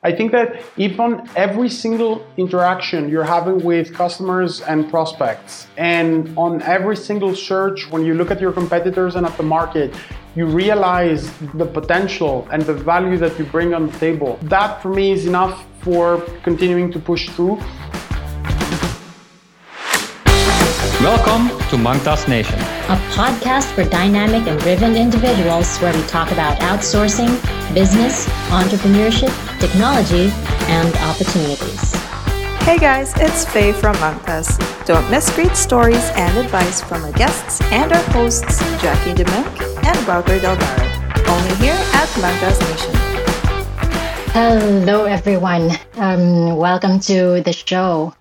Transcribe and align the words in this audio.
I 0.00 0.12
think 0.12 0.30
that 0.30 0.62
if 0.76 1.00
on 1.00 1.28
every 1.34 1.68
single 1.68 2.24
interaction 2.36 3.08
you're 3.08 3.24
having 3.24 3.58
with 3.64 3.92
customers 3.92 4.60
and 4.60 4.88
prospects, 4.88 5.66
and 5.76 6.32
on 6.38 6.62
every 6.62 6.94
single 6.94 7.34
search, 7.34 7.90
when 7.90 8.04
you 8.04 8.14
look 8.14 8.30
at 8.30 8.40
your 8.40 8.52
competitors 8.52 9.16
and 9.16 9.26
at 9.26 9.36
the 9.36 9.42
market, 9.42 9.92
you 10.36 10.46
realize 10.46 11.36
the 11.54 11.66
potential 11.66 12.46
and 12.52 12.62
the 12.62 12.74
value 12.74 13.16
that 13.16 13.36
you 13.40 13.44
bring 13.46 13.74
on 13.74 13.88
the 13.88 13.98
table, 13.98 14.38
that 14.42 14.80
for 14.80 14.90
me 14.90 15.10
is 15.10 15.26
enough 15.26 15.66
for 15.80 16.20
continuing 16.44 16.92
to 16.92 17.00
push 17.00 17.28
through. 17.30 17.56
Welcome 21.02 21.48
to 21.70 21.76
Mangtas 21.76 22.28
Nation, 22.28 22.60
a 22.86 22.96
podcast 23.18 23.72
for 23.74 23.82
dynamic 23.82 24.46
and 24.46 24.60
driven 24.60 24.94
individuals 24.94 25.76
where 25.78 25.92
we 25.92 26.02
talk 26.06 26.30
about 26.30 26.56
outsourcing, 26.60 27.34
business, 27.74 28.28
entrepreneurship, 28.50 29.47
technology, 29.58 30.30
and 30.70 30.94
opportunities. 31.10 31.94
Hey 32.62 32.78
guys, 32.78 33.12
it's 33.16 33.44
Faye 33.44 33.72
from 33.72 33.96
Mangtas. 33.96 34.58
Don't 34.84 35.10
miss 35.10 35.34
great 35.34 35.56
stories 35.56 36.04
and 36.14 36.36
advice 36.38 36.80
from 36.80 37.02
our 37.04 37.12
guests 37.12 37.60
and 37.72 37.92
our 37.92 38.02
hosts, 38.12 38.60
Jackie 38.80 39.14
Demink 39.14 39.84
and 39.84 40.06
Wouter 40.06 40.38
Delgado. 40.38 40.84
Only 41.26 41.54
here 41.56 41.78
at 41.94 42.08
Mangtas 42.22 42.60
Nation. 42.70 42.94
Hello, 44.32 45.04
everyone. 45.04 45.72
Um, 45.96 46.56
welcome 46.56 47.00
to 47.00 47.40
the 47.40 47.52
show. 47.52 48.14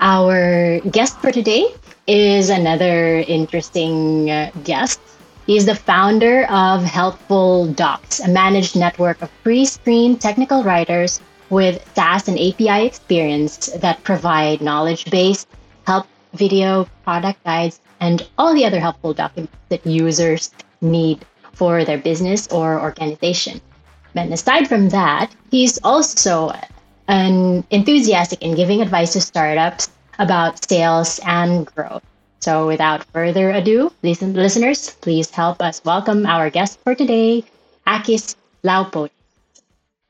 Our 0.00 0.80
guest 0.80 1.18
for 1.20 1.32
today 1.32 1.66
is 2.06 2.50
another 2.50 3.24
interesting 3.26 4.30
uh, 4.30 4.50
guest. 4.64 5.00
He's 5.46 5.66
the 5.66 5.74
founder 5.74 6.44
of 6.50 6.84
Helpful 6.84 7.66
Docs, 7.66 8.20
a 8.20 8.28
managed 8.28 8.76
network 8.76 9.20
of 9.20 9.30
pre 9.42 9.66
screened 9.66 10.20
technical 10.20 10.64
writers 10.64 11.20
with 11.50 11.84
SaaS 11.94 12.28
and 12.28 12.38
API 12.38 12.86
experience 12.86 13.66
that 13.76 14.02
provide 14.04 14.62
knowledge 14.62 15.10
based 15.10 15.46
help 15.86 16.06
video, 16.32 16.88
product 17.04 17.44
guides, 17.44 17.78
and 18.00 18.26
all 18.38 18.54
the 18.54 18.64
other 18.64 18.80
helpful 18.80 19.12
documents 19.12 19.54
that 19.68 19.86
users 19.86 20.50
need 20.80 21.26
for 21.52 21.84
their 21.84 21.98
business 21.98 22.48
or 22.48 22.80
organization. 22.80 23.60
And 24.14 24.32
aside 24.32 24.66
from 24.66 24.88
that, 24.90 25.30
he's 25.50 25.78
also 25.84 26.52
an 27.06 27.64
enthusiastic 27.70 28.40
in 28.40 28.54
giving 28.54 28.80
advice 28.80 29.12
to 29.12 29.20
startups 29.20 29.90
about 30.18 30.64
sales 30.66 31.20
and 31.26 31.66
growth. 31.66 32.02
So 32.40 32.66
without 32.66 33.04
further 33.12 33.50
ado, 33.50 33.92
listen, 34.02 34.34
listeners, 34.34 34.90
please 35.00 35.30
help 35.30 35.62
us 35.62 35.82
welcome 35.84 36.26
our 36.26 36.50
guest 36.50 36.78
for 36.84 36.94
today, 36.94 37.44
Akis 37.86 38.36
Laupot. 38.62 39.10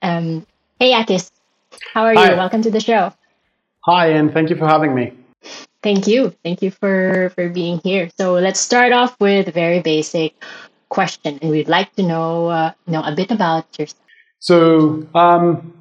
Um, 0.03 0.47
hey, 0.79 0.93
Akis, 0.93 1.31
how 1.93 2.05
are 2.05 2.15
Hi. 2.15 2.31
you? 2.31 2.37
Welcome 2.37 2.63
to 2.63 2.71
the 2.71 2.81
show. 2.81 3.13
Hi, 3.87 4.09
and 4.09 4.33
thank 4.33 4.51
you 4.51 4.57
for 4.57 4.67
having 4.67 4.95
me. 4.95 5.13
Thank 5.83 6.07
you. 6.07 6.35
Thank 6.43 6.63
you 6.63 6.71
for, 6.71 7.31
for 7.35 7.49
being 7.49 7.81
here. 7.85 8.11
So 8.19 8.35
let's 8.35 8.61
start 8.61 8.93
off 8.93 9.15
with 9.21 9.49
a 9.49 9.53
very 9.53 9.81
basic 9.81 10.35
question, 10.89 11.39
and 11.43 11.51
we'd 11.51 11.69
like 11.69 11.95
to 11.97 12.03
know 12.03 12.49
uh, 12.49 12.73
know 12.87 13.03
a 13.03 13.15
bit 13.15 13.31
about 13.31 13.67
yourself. 13.79 14.01
So 14.39 15.07
um, 15.15 15.75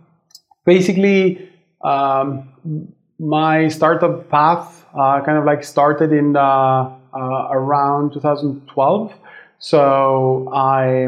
basically, 0.66 1.50
um, 1.84 2.50
my 3.20 3.68
startup 3.68 4.30
path 4.30 4.86
uh, 4.94 5.22
kind 5.22 5.38
of 5.38 5.46
like 5.46 5.64
started 5.64 6.12
in 6.12 6.36
uh, 6.36 6.90
around 7.14 8.14
2012. 8.14 9.14
So 9.60 10.50
I 10.54 11.08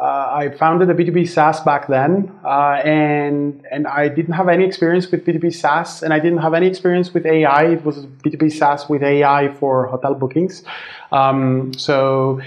uh, 0.00 0.04
I 0.04 0.50
founded 0.58 0.90
a 0.90 0.94
B2B 0.94 1.26
SaaS 1.26 1.60
back 1.60 1.88
then, 1.88 2.30
uh, 2.44 2.82
and 2.84 3.64
and 3.70 3.86
I 3.86 4.08
didn't 4.08 4.34
have 4.34 4.48
any 4.48 4.64
experience 4.64 5.10
with 5.10 5.24
B2B 5.24 5.54
SaaS, 5.54 6.02
and 6.02 6.12
I 6.12 6.18
didn't 6.18 6.38
have 6.38 6.52
any 6.52 6.66
experience 6.66 7.14
with 7.14 7.24
AI. 7.24 7.64
It 7.64 7.84
was 7.84 8.04
B2B 8.06 8.52
SaaS 8.52 8.88
with 8.90 9.02
AI 9.02 9.54
for 9.54 9.86
hotel 9.86 10.14
bookings. 10.14 10.62
Um, 11.12 11.72
so. 11.74 12.40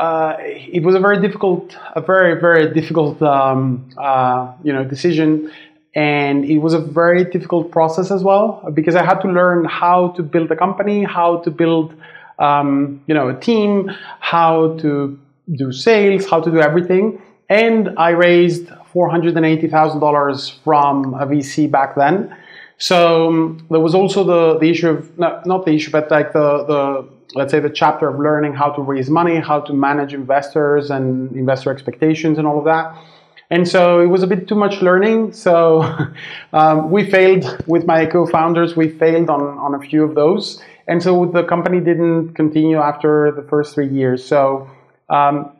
Uh, 0.00 0.36
it 0.38 0.84
was 0.84 0.94
a 0.94 1.00
very 1.00 1.20
difficult, 1.20 1.76
a 1.96 2.00
very 2.00 2.40
very 2.40 2.72
difficult, 2.72 3.20
um, 3.20 3.90
uh, 3.98 4.52
you 4.62 4.72
know, 4.72 4.84
decision 4.84 5.50
and 5.94 6.44
it 6.44 6.58
was 6.58 6.74
a 6.74 6.78
very 6.78 7.24
difficult 7.24 7.70
process 7.70 8.10
as 8.10 8.22
well 8.22 8.62
because 8.74 8.94
I 8.94 9.04
had 9.04 9.20
to 9.20 9.28
learn 9.28 9.64
how 9.64 10.08
to 10.16 10.22
build 10.22 10.50
a 10.50 10.56
company, 10.56 11.04
how 11.04 11.38
to 11.38 11.50
build 11.50 11.94
um, 12.38 13.02
you 13.06 13.14
know 13.14 13.28
a 13.28 13.38
team, 13.38 13.90
how 14.20 14.76
to 14.78 15.18
do 15.52 15.72
sales, 15.72 16.28
how 16.28 16.40
to 16.40 16.50
do 16.50 16.60
everything. 16.60 17.20
And 17.48 17.98
I 17.98 18.10
raised 18.10 18.68
four 18.92 19.10
hundred 19.10 19.36
and 19.36 19.46
eighty 19.46 19.68
thousand 19.68 20.00
dollars 20.00 20.50
from 20.64 21.14
a 21.14 21.26
VC 21.26 21.70
back 21.70 21.94
then. 21.96 22.36
So 22.78 23.28
um, 23.28 23.66
there 23.70 23.80
was 23.80 23.94
also 23.94 24.22
the, 24.22 24.58
the 24.58 24.70
issue 24.70 24.90
of 24.90 25.18
not, 25.18 25.44
not 25.46 25.64
the 25.64 25.72
issue, 25.72 25.90
but 25.90 26.10
like 26.10 26.32
the 26.32 26.64
the 26.64 27.08
let's 27.34 27.50
say 27.50 27.60
the 27.60 27.70
chapter 27.70 28.08
of 28.08 28.18
learning 28.18 28.54
how 28.54 28.70
to 28.70 28.82
raise 28.82 29.10
money, 29.10 29.36
how 29.36 29.60
to 29.60 29.72
manage 29.72 30.14
investors 30.14 30.90
and 30.90 31.32
investor 31.32 31.70
expectations 31.70 32.38
and 32.38 32.46
all 32.46 32.58
of 32.58 32.64
that. 32.64 32.96
And 33.50 33.66
so 33.66 34.00
it 34.00 34.06
was 34.06 34.22
a 34.22 34.26
bit 34.26 34.46
too 34.46 34.54
much 34.54 34.82
learning. 34.82 35.32
So 35.32 35.82
um, 36.52 36.90
we 36.90 37.10
failed 37.10 37.64
with 37.66 37.86
my 37.86 38.04
co-founders. 38.06 38.76
We 38.76 38.90
failed 38.90 39.30
on, 39.30 39.40
on 39.40 39.74
a 39.74 39.80
few 39.80 40.04
of 40.04 40.14
those. 40.14 40.62
And 40.86 41.02
so 41.02 41.26
the 41.26 41.44
company 41.44 41.80
didn't 41.80 42.34
continue 42.34 42.78
after 42.78 43.32
the 43.32 43.42
first 43.42 43.74
three 43.74 43.88
years. 43.88 44.24
So 44.24 44.70
um, 45.08 45.52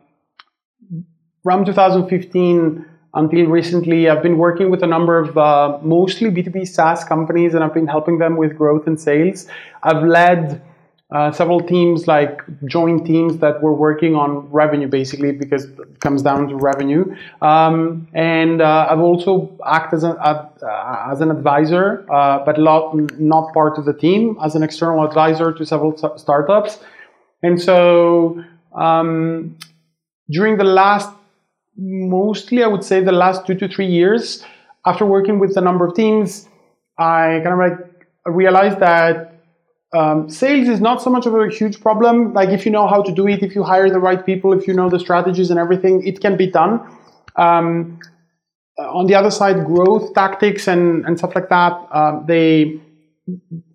from 1.43 1.65
2015 1.65 2.84
until 3.15 3.47
recently, 3.47 4.09
I've 4.09 4.22
been 4.22 4.37
working 4.37 4.70
with 4.70 4.82
a 4.82 4.87
number 4.87 5.19
of 5.19 5.37
uh, 5.37 5.78
mostly 5.82 6.31
B2B 6.31 6.69
SaaS 6.69 7.05
companies 7.05 7.55
and 7.55 7.65
I've 7.65 7.75
been 7.75 7.87
helping 7.87 8.19
them 8.19 8.37
with 8.37 8.56
growth 8.56 8.87
and 8.87 9.00
sales. 9.00 9.47
I've 9.82 10.03
led 10.03 10.62
uh, 11.10 11.32
several 11.32 11.60
teams, 11.60 12.06
like 12.06 12.42
joint 12.66 13.06
teams 13.06 13.38
that 13.38 13.62
were 13.62 13.72
working 13.72 14.14
on 14.14 14.50
revenue, 14.50 14.86
basically, 14.86 15.32
because 15.32 15.64
it 15.64 16.00
comes 16.00 16.20
down 16.20 16.48
to 16.48 16.56
revenue. 16.56 17.04
Um, 17.41 18.08
and 18.12 18.60
uh, 18.60 18.88
I've 18.91 19.00
also 19.00 19.58
acted 19.66 19.98
as 19.98 20.04
an, 20.04 20.16
uh, 20.19 21.08
as 21.10 21.22
an 21.22 21.30
advisor, 21.30 22.04
uh, 22.12 22.44
but 22.44 22.58
lot, 22.58 22.94
not 23.19 23.54
part 23.54 23.78
of 23.78 23.86
the 23.86 23.94
team, 23.94 24.36
as 24.44 24.54
an 24.54 24.62
external 24.62 25.02
advisor 25.02 25.50
to 25.52 25.64
several 25.64 25.96
startups. 26.19 26.78
And 27.42 27.60
so 27.60 28.44
um, 28.75 29.56
during 30.30 30.58
the 30.58 30.64
last, 30.64 31.10
mostly 31.78 32.62
I 32.62 32.66
would 32.66 32.84
say 32.84 33.00
the 33.00 33.12
last 33.12 33.46
two 33.46 33.54
to 33.54 33.69
three 33.69 33.86
years, 33.86 34.44
after 34.84 35.06
working 35.06 35.38
with 35.38 35.56
a 35.56 35.62
number 35.62 35.86
of 35.86 35.94
teams, 35.94 36.48
I 36.98 37.40
kind 37.42 37.54
of 37.54 37.58
like 37.58 38.06
realized 38.26 38.80
that 38.80 39.28
um, 39.94 40.28
sales 40.28 40.69
is 40.69 40.81
not 40.81 41.00
so 41.00 41.10
much 41.10 41.26
of 41.26 41.34
a 41.34 41.49
huge 41.49 41.81
problem. 41.81 42.34
Like 42.34 42.50
if 42.50 42.66
you 42.66 42.72
know 42.72 42.87
how 42.87 43.03
to 43.03 43.12
do 43.12 43.26
it, 43.26 43.43
if 43.43 43.54
you 43.54 43.62
hire 43.62 43.88
the 43.88 43.99
right 43.99 44.25
people, 44.25 44.53
if 44.53 44.66
you 44.69 44.75
know 44.75 44.91
the 44.91 45.00
strategies 45.00 45.50
and 45.50 45.59
everything, 45.59 46.06
it 46.06 46.21
can 46.21 46.37
be 46.37 46.47
done. 46.47 46.81
Um, 47.37 47.99
on 48.78 49.06
the 49.06 49.15
other 49.15 49.31
side, 49.31 49.65
growth 49.65 50.15
tactics 50.15 50.69
and, 50.69 51.04
and 51.06 51.19
stuff 51.19 51.34
like 51.34 51.49
that, 51.49 51.72
uh, 51.91 52.21
they 52.26 52.81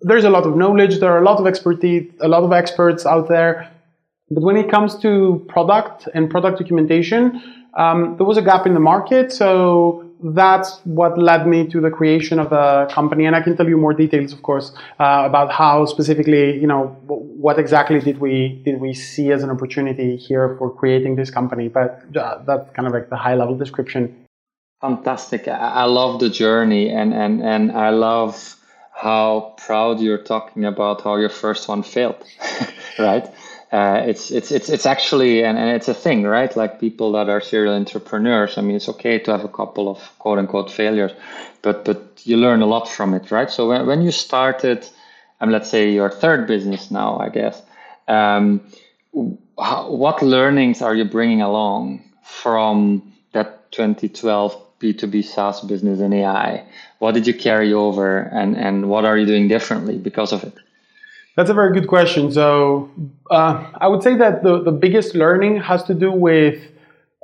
there's 0.00 0.24
a 0.24 0.30
lot 0.30 0.44
of 0.44 0.56
knowledge. 0.56 0.98
There 0.98 1.12
are 1.12 1.18
a 1.18 1.24
lot 1.24 1.38
of 1.38 1.46
expertise, 1.46 2.10
a 2.20 2.28
lot 2.28 2.42
of 2.42 2.52
experts 2.52 3.06
out 3.06 3.28
there. 3.28 3.70
But 4.30 4.42
when 4.42 4.56
it 4.56 4.70
comes 4.70 4.98
to 5.00 5.44
product 5.48 6.08
and 6.14 6.30
product 6.30 6.58
documentation, 6.58 7.40
um, 7.76 8.16
there 8.16 8.26
was 8.26 8.36
a 8.36 8.42
gap 8.42 8.66
in 8.66 8.74
the 8.74 8.80
market. 8.80 9.32
So 9.32 10.03
that's 10.24 10.78
what 10.84 11.18
led 11.18 11.46
me 11.46 11.66
to 11.68 11.80
the 11.80 11.90
creation 11.90 12.38
of 12.38 12.48
the 12.48 12.88
company. 12.90 13.26
And 13.26 13.36
I 13.36 13.42
can 13.42 13.56
tell 13.56 13.68
you 13.68 13.76
more 13.76 13.92
details, 13.92 14.32
of 14.32 14.42
course, 14.42 14.72
uh, 14.98 15.24
about 15.26 15.52
how 15.52 15.84
specifically, 15.84 16.58
you 16.58 16.66
know, 16.66 16.86
what 17.06 17.58
exactly 17.58 18.00
did 18.00 18.18
we 18.18 18.62
did 18.64 18.80
we 18.80 18.94
see 18.94 19.32
as 19.32 19.42
an 19.42 19.50
opportunity 19.50 20.16
here 20.16 20.56
for 20.58 20.70
creating 20.70 21.16
this 21.16 21.30
company. 21.30 21.68
But 21.68 22.04
uh, 22.16 22.38
that's 22.46 22.70
kind 22.70 22.88
of 22.88 22.94
like 22.94 23.10
the 23.10 23.16
high 23.16 23.34
level 23.34 23.56
description. 23.56 24.24
Fantastic! 24.80 25.46
I 25.46 25.84
love 25.84 26.20
the 26.20 26.30
journey, 26.30 26.90
and 26.90 27.12
and 27.12 27.42
and 27.42 27.72
I 27.72 27.90
love 27.90 28.56
how 28.92 29.54
proud 29.58 30.00
you're 30.00 30.22
talking 30.22 30.64
about 30.64 31.02
how 31.02 31.16
your 31.16 31.28
first 31.28 31.68
one 31.68 31.82
failed, 31.82 32.22
right? 32.98 33.26
Uh, 33.74 34.04
it's 34.06 34.30
it's 34.30 34.52
it's 34.52 34.70
it's 34.70 34.86
actually 34.86 35.44
and, 35.44 35.58
and 35.58 35.70
it's 35.70 35.88
a 35.88 35.94
thing, 35.94 36.24
right? 36.24 36.56
Like 36.56 36.80
people 36.80 37.12
that 37.14 37.28
are 37.28 37.42
serial 37.42 37.74
entrepreneurs. 37.74 38.58
I 38.58 38.62
mean, 38.62 38.76
it's 38.76 38.88
okay 38.90 39.18
to 39.20 39.32
have 39.32 39.44
a 39.44 39.48
couple 39.48 39.90
of 39.90 39.98
quote 40.20 40.38
unquote 40.38 40.70
failures, 40.70 41.12
but 41.62 41.84
but 41.84 42.22
you 42.24 42.38
learn 42.38 42.62
a 42.62 42.66
lot 42.66 42.88
from 42.88 43.14
it, 43.14 43.32
right? 43.32 43.50
So 43.50 43.68
when 43.68 43.86
when 43.86 44.02
you 44.02 44.12
started, 44.12 44.88
um, 45.40 45.50
let's 45.50 45.70
say 45.70 45.90
your 45.92 46.10
third 46.10 46.46
business 46.46 46.90
now, 46.92 47.18
I 47.18 47.30
guess, 47.30 47.62
um, 48.08 48.62
how, 49.60 49.90
what 49.90 50.22
learnings 50.22 50.82
are 50.82 50.94
you 50.94 51.04
bringing 51.04 51.42
along 51.42 52.04
from 52.24 53.12
that 53.32 53.72
2012 53.72 54.56
B2B 54.80 55.24
SaaS 55.24 55.60
business 55.62 56.00
in 56.00 56.12
AI? 56.12 56.64
What 57.00 57.14
did 57.14 57.26
you 57.26 57.34
carry 57.34 57.72
over, 57.74 58.18
and 58.20 58.56
and 58.56 58.88
what 58.88 59.04
are 59.04 59.18
you 59.18 59.26
doing 59.26 59.48
differently 59.48 59.98
because 59.98 60.32
of 60.32 60.44
it? 60.44 60.54
That's 61.36 61.50
a 61.50 61.54
very 61.54 61.72
good 61.72 61.88
question. 61.88 62.30
So 62.30 62.90
uh, 63.30 63.68
I 63.74 63.88
would 63.88 64.02
say 64.02 64.16
that 64.16 64.44
the, 64.44 64.62
the 64.62 64.70
biggest 64.70 65.14
learning 65.14 65.60
has 65.60 65.82
to 65.84 65.94
do 65.94 66.12
with 66.12 66.62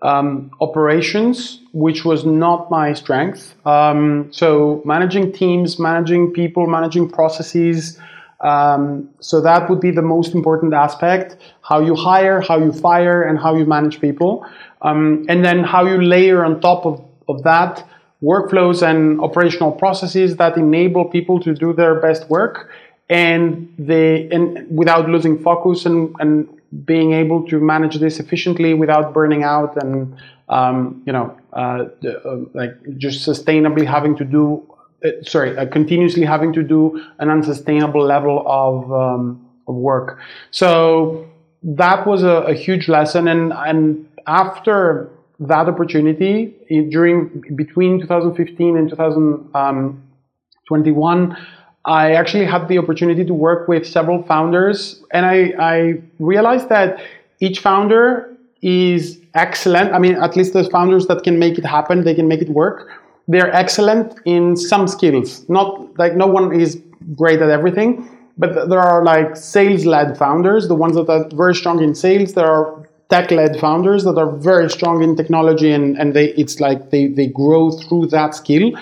um, 0.03 0.51
operations, 0.61 1.61
which 1.73 2.05
was 2.05 2.25
not 2.25 2.71
my 2.71 2.93
strength. 2.93 3.55
Um, 3.65 4.33
so 4.33 4.83
managing 4.85 5.33
teams, 5.33 5.79
managing 5.79 6.33
people, 6.33 6.67
managing 6.67 7.09
processes. 7.09 7.99
Um, 8.41 9.11
so 9.21 9.41
that 9.43 9.69
would 9.71 9.81
be 9.81 9.91
the 9.91 10.03
most 10.03 10.35
important 10.35 10.73
aspect: 10.73 11.37
how 11.61 11.81
you 11.81 11.95
hire, 11.95 12.41
how 12.41 12.59
you 12.59 12.73
fire, 12.73 13.23
and 13.23 13.39
how 13.39 13.55
you 13.55 13.67
manage 13.67 14.01
people, 14.01 14.47
um, 14.81 15.27
and 15.29 15.45
then 15.45 15.63
how 15.63 15.85
you 15.85 16.01
layer 16.01 16.45
on 16.45 16.61
top 16.61 16.87
of, 16.87 17.05
of 17.29 17.43
that 17.43 17.87
workflows 18.23 18.83
and 18.83 19.21
operational 19.21 19.73
processes 19.73 20.37
that 20.37 20.57
enable 20.57 21.07
people 21.07 21.41
to 21.41 21.55
do 21.55 21.73
their 21.73 22.01
best 22.01 22.29
work 22.29 22.71
and 23.11 23.75
they 23.77 24.31
and 24.31 24.67
without 24.71 25.11
losing 25.11 25.43
focus 25.43 25.85
and, 25.85 26.15
and 26.21 26.49
being 26.85 27.13
able 27.13 27.45
to 27.49 27.59
manage 27.59 27.99
this 27.99 28.21
efficiently 28.21 28.73
without 28.73 29.13
burning 29.13 29.43
out 29.43 29.77
and 29.83 30.17
um, 30.49 31.03
you 31.05 31.13
know 31.13 31.37
uh, 31.53 31.87
uh, 32.07 32.37
like 32.55 32.71
just 32.97 33.29
sustainably 33.29 33.85
having 33.85 34.17
to 34.17 34.25
do 34.25 34.65
uh, 35.05 35.11
sorry 35.23 35.59
uh, 35.59 35.67
continuously 35.67 36.25
having 36.25 36.53
to 36.53 36.63
do 36.63 37.05
an 37.19 37.29
unsustainable 37.29 38.03
level 38.03 38.45
of 38.47 38.93
um, 38.93 39.45
of 39.67 39.75
work. 39.75 40.21
So 40.53 41.27
that 41.63 42.07
was 42.07 42.23
a, 42.23 42.45
a 42.47 42.55
huge 42.55 42.89
lesson 42.89 43.27
and 43.27 43.53
and 43.53 44.07
after 44.27 45.11
that 45.41 45.69
opportunity 45.69 46.55
during 46.91 47.43
between 47.57 48.01
2015 48.01 48.77
and 48.77 48.89
2021 48.91 51.37
I 51.85 52.13
actually 52.13 52.45
had 52.45 52.69
the 52.69 52.79
opportunity 52.79 53.25
to 53.25 53.35
work 53.35 53.67
with 53.67 53.87
several 53.87 54.23
founders, 54.23 55.03
and 55.13 55.25
I, 55.25 55.55
I 55.59 56.03
realized 56.19 56.69
that 56.69 57.03
each 57.41 57.61
founder 57.61 58.31
is 58.61 59.19
excellent. 59.35 59.93
I 59.95 59.99
mean, 59.99 60.17
at 60.17 60.37
least 60.37 60.53
the 60.53 60.69
founders 60.69 61.07
that 61.07 61.23
can 61.23 61.39
make 61.39 61.57
it 61.57 61.65
happen, 61.65 62.05
they 62.05 62.15
can 62.15 62.29
make 62.29 62.43
it 62.43 62.51
work. 62.51 62.91
They're 63.29 63.53
excellent 63.55 64.19
in 64.27 64.57
some 64.57 64.89
skills. 64.89 65.49
Not 65.49 65.99
like 65.99 66.17
no 66.17 66.27
one 66.27 66.53
is 66.53 66.83
great 67.17 67.41
at 67.41 67.49
everything, 67.49 68.09
but 68.37 68.69
there 68.69 68.81
are 68.81 69.03
like 69.03 69.37
sales-led 69.37 70.19
founders, 70.19 70.69
the 70.69 70.75
ones 70.75 70.97
that 70.97 71.09
are 71.09 71.29
very 71.35 71.55
strong 71.55 71.83
in 71.83 71.95
sales. 71.95 72.35
There 72.35 72.47
are 72.47 72.87
tech-led 73.09 73.59
founders 73.59 74.05
that 74.05 74.19
are 74.19 74.31
very 74.31 74.69
strong 74.69 75.03
in 75.03 75.17
technology, 75.17 75.71
and, 75.73 75.97
and 75.99 76.13
they 76.13 76.29
it's 76.35 76.61
like 76.61 76.91
they, 76.91 77.07
they 77.07 77.29
grow 77.29 77.71
through 77.71 78.07
that 78.09 78.35
skill 78.35 78.73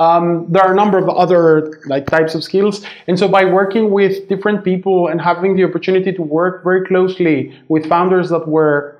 um, 0.00 0.46
there 0.48 0.62
are 0.62 0.72
a 0.72 0.74
number 0.74 0.98
of 0.98 1.08
other 1.08 1.80
like 1.86 2.06
types 2.06 2.34
of 2.34 2.42
skills, 2.42 2.84
and 3.06 3.18
so 3.18 3.28
by 3.28 3.44
working 3.44 3.90
with 3.90 4.28
different 4.28 4.64
people 4.64 5.08
and 5.08 5.20
having 5.20 5.54
the 5.56 5.64
opportunity 5.64 6.12
to 6.12 6.22
work 6.22 6.64
very 6.64 6.84
closely 6.86 7.54
with 7.68 7.86
founders 7.86 8.30
that 8.30 8.48
were 8.48 8.96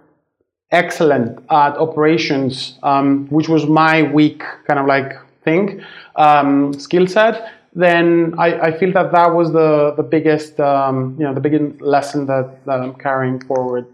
excellent 0.71 1.39
at 1.51 1.77
operations, 1.77 2.79
um, 2.83 3.27
which 3.29 3.49
was 3.49 3.67
my 3.67 4.03
weak 4.03 4.43
kind 4.67 4.79
of 4.79 4.87
like 4.87 5.15
thing 5.43 5.83
um, 6.17 6.73
skill 6.75 7.07
set, 7.07 7.51
then 7.75 8.35
I, 8.39 8.61
I, 8.61 8.79
feel 8.79 8.93
that 8.93 9.13
that 9.13 9.33
was 9.35 9.53
the 9.53 9.95
the 9.97 10.03
biggest 10.03 10.59
um, 10.61 11.17
you 11.19 11.25
know 11.25 11.33
the 11.33 11.41
biggest 11.41 11.81
lesson 11.81 12.27
that, 12.27 12.65
that 12.67 12.81
I'm 12.81 12.95
carrying 12.95 13.41
forward. 13.41 13.87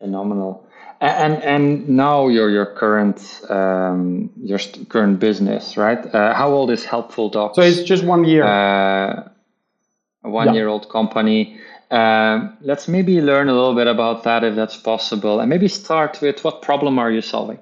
Phenomenal. 0.00 0.66
And 1.00 1.42
and 1.42 1.88
now 1.88 2.28
your 2.28 2.50
your 2.50 2.66
current 2.66 3.40
um, 3.48 4.30
your 4.36 4.58
current 4.90 5.18
business, 5.18 5.78
right? 5.78 6.04
Uh, 6.14 6.34
how 6.34 6.50
old 6.50 6.70
is 6.70 6.84
Helpful 6.84 7.30
Docs? 7.30 7.56
So 7.56 7.62
it's 7.62 7.82
just 7.82 8.04
one 8.04 8.24
year. 8.24 8.44
Uh, 8.44 9.30
a 10.24 10.28
one 10.28 10.48
yeah. 10.48 10.52
year 10.52 10.68
old 10.68 10.90
company. 10.90 11.58
Um, 11.90 12.56
let's 12.60 12.86
maybe 12.86 13.20
learn 13.20 13.48
a 13.48 13.52
little 13.52 13.74
bit 13.74 13.86
about 13.86 14.22
that 14.24 14.44
if 14.44 14.54
that's 14.54 14.76
possible, 14.76 15.40
and 15.40 15.48
maybe 15.48 15.68
start 15.68 16.20
with 16.20 16.44
what 16.44 16.62
problem 16.62 16.98
are 16.98 17.10
you 17.10 17.22
solving? 17.22 17.58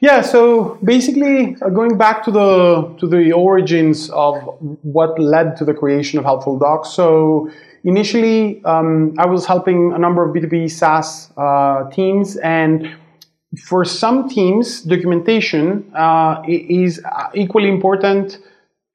Yeah, 0.00 0.20
so 0.22 0.78
basically, 0.84 1.56
uh, 1.62 1.70
going 1.70 1.96
back 1.96 2.24
to 2.24 2.30
the 2.30 2.94
to 2.98 3.06
the 3.06 3.32
origins 3.32 4.10
of 4.10 4.34
what 4.82 5.18
led 5.18 5.56
to 5.56 5.64
the 5.64 5.74
creation 5.74 6.18
of 6.18 6.24
Helpful 6.24 6.58
Docs. 6.58 6.90
So 6.90 7.50
initially, 7.88 8.62
um, 8.64 9.14
I 9.18 9.26
was 9.26 9.46
helping 9.46 9.92
a 9.92 9.98
number 9.98 10.20
of 10.24 10.34
B2B 10.34 10.70
SaaS 10.70 11.32
uh, 11.36 11.90
teams, 11.90 12.36
and 12.36 12.94
for 13.68 13.84
some 13.84 14.28
teams, 14.28 14.82
documentation 14.82 15.90
uh, 15.94 16.42
is 16.46 17.02
equally 17.34 17.68
important 17.68 18.38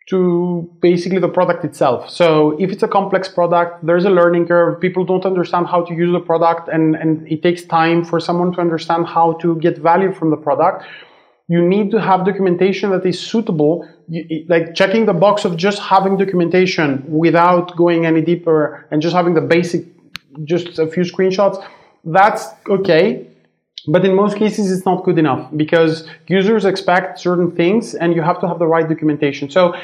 to 0.10 0.70
basically 0.82 1.20
the 1.20 1.30
product 1.30 1.64
itself. 1.64 2.10
So 2.10 2.58
if 2.60 2.72
it's 2.72 2.84
a 2.84 2.88
complex 2.88 3.30
product, 3.30 3.86
there's 3.86 4.06
a 4.06 4.10
learning 4.10 4.48
curve. 4.48 4.80
People 4.80 5.06
don't 5.06 5.26
understand 5.26 5.68
how 5.68 5.84
to 5.86 5.94
use 5.94 6.12
the 6.12 6.20
product, 6.20 6.68
and, 6.68 6.96
and 6.96 7.28
it 7.28 7.42
takes 7.42 7.64
time 7.64 8.04
for 8.04 8.20
someone 8.20 8.52
to 8.54 8.62
understand 8.62 9.08
how 9.08 9.34
to 9.44 9.56
get 9.66 9.78
value 9.78 10.14
from 10.14 10.30
the 10.30 10.38
product 10.38 10.86
you 11.48 11.62
need 11.62 11.92
to 11.92 12.00
have 12.00 12.26
documentation 12.26 12.90
that 12.92 13.06
is 13.06 13.20
suitable 13.20 13.88
like 14.48 14.76
checking 14.76 15.06
the 15.06 15.14
box 15.14 15.46
of 15.46 15.58
just 15.58 15.80
having 15.80 16.18
documentation 16.18 17.04
without 17.08 17.76
going 17.76 18.06
any 18.06 18.22
deeper 18.22 18.86
and 18.92 19.02
just 19.02 19.16
having 19.16 19.34
the 19.34 19.42
basic 19.42 19.86
just 20.44 20.80
a 20.80 20.88
few 20.88 21.04
screenshots 21.04 21.64
that's 22.06 22.48
okay. 22.70 23.28
But 23.88 24.06
in 24.06 24.16
most 24.16 24.38
cases 24.38 24.72
it's 24.72 24.86
not 24.86 25.04
good 25.04 25.18
enough 25.18 25.50
because 25.56 26.08
users 26.28 26.66
expect 26.66 27.20
certain 27.20 27.52
things 27.52 27.96
and 27.96 28.16
you 28.16 28.22
have 28.22 28.40
to 28.42 28.48
have 28.48 28.60
the 28.60 28.68
right 28.68 28.88
documentation. 28.88 29.50
So 29.50 29.76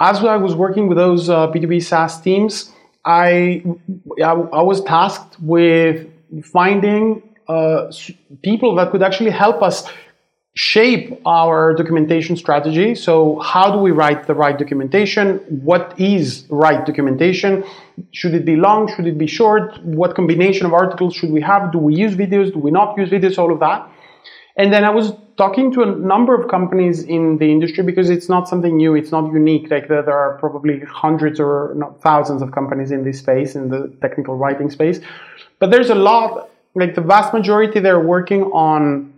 as 0.00 0.24
i 0.24 0.36
was 0.36 0.54
working 0.54 0.88
with 0.88 0.98
those 0.98 1.28
uh, 1.28 1.48
b2b 1.52 1.82
saas 1.82 2.20
teams 2.20 2.72
I, 3.04 3.64
I 4.22 4.62
was 4.62 4.82
tasked 4.84 5.40
with 5.40 6.06
finding 6.44 7.22
uh, 7.48 7.92
people 8.42 8.76
that 8.76 8.92
could 8.92 9.02
actually 9.02 9.30
help 9.30 9.60
us 9.60 9.90
shape 10.54 11.18
our 11.24 11.74
documentation 11.74 12.36
strategy. 12.36 12.94
So, 12.94 13.38
how 13.40 13.72
do 13.72 13.78
we 13.78 13.90
write 13.90 14.26
the 14.26 14.34
right 14.34 14.58
documentation? 14.58 15.38
What 15.48 15.98
is 15.98 16.44
right 16.50 16.84
documentation? 16.84 17.64
Should 18.12 18.34
it 18.34 18.44
be 18.44 18.56
long? 18.56 18.94
Should 18.94 19.06
it 19.06 19.16
be 19.16 19.26
short? 19.26 19.82
What 19.82 20.14
combination 20.14 20.66
of 20.66 20.74
articles 20.74 21.14
should 21.14 21.30
we 21.30 21.40
have? 21.40 21.72
Do 21.72 21.78
we 21.78 21.94
use 21.94 22.14
videos? 22.14 22.52
Do 22.52 22.58
we 22.58 22.70
not 22.70 22.98
use 22.98 23.08
videos? 23.08 23.38
All 23.38 23.52
of 23.52 23.60
that. 23.60 23.88
And 24.56 24.72
then 24.72 24.84
I 24.84 24.90
was 24.90 25.12
talking 25.38 25.72
to 25.72 25.82
a 25.82 25.86
number 25.86 26.34
of 26.34 26.50
companies 26.50 27.02
in 27.04 27.38
the 27.38 27.50
industry 27.50 27.82
because 27.82 28.10
it's 28.10 28.28
not 28.28 28.48
something 28.48 28.76
new, 28.76 28.94
it's 28.94 29.10
not 29.10 29.32
unique. 29.32 29.70
Like 29.70 29.88
there, 29.88 30.10
are 30.10 30.36
probably 30.38 30.80
hundreds 30.80 31.40
or 31.40 31.72
not 31.74 32.02
thousands 32.02 32.42
of 32.42 32.52
companies 32.52 32.90
in 32.90 33.02
this 33.02 33.18
space, 33.18 33.54
in 33.54 33.70
the 33.70 33.90
technical 34.02 34.36
writing 34.36 34.70
space. 34.70 35.00
But 35.58 35.70
there's 35.70 35.88
a 35.88 35.94
lot, 35.94 36.50
like 36.74 36.94
the 36.94 37.00
vast 37.00 37.32
majority, 37.32 37.80
they're 37.80 38.00
working 38.00 38.42
on 38.44 39.11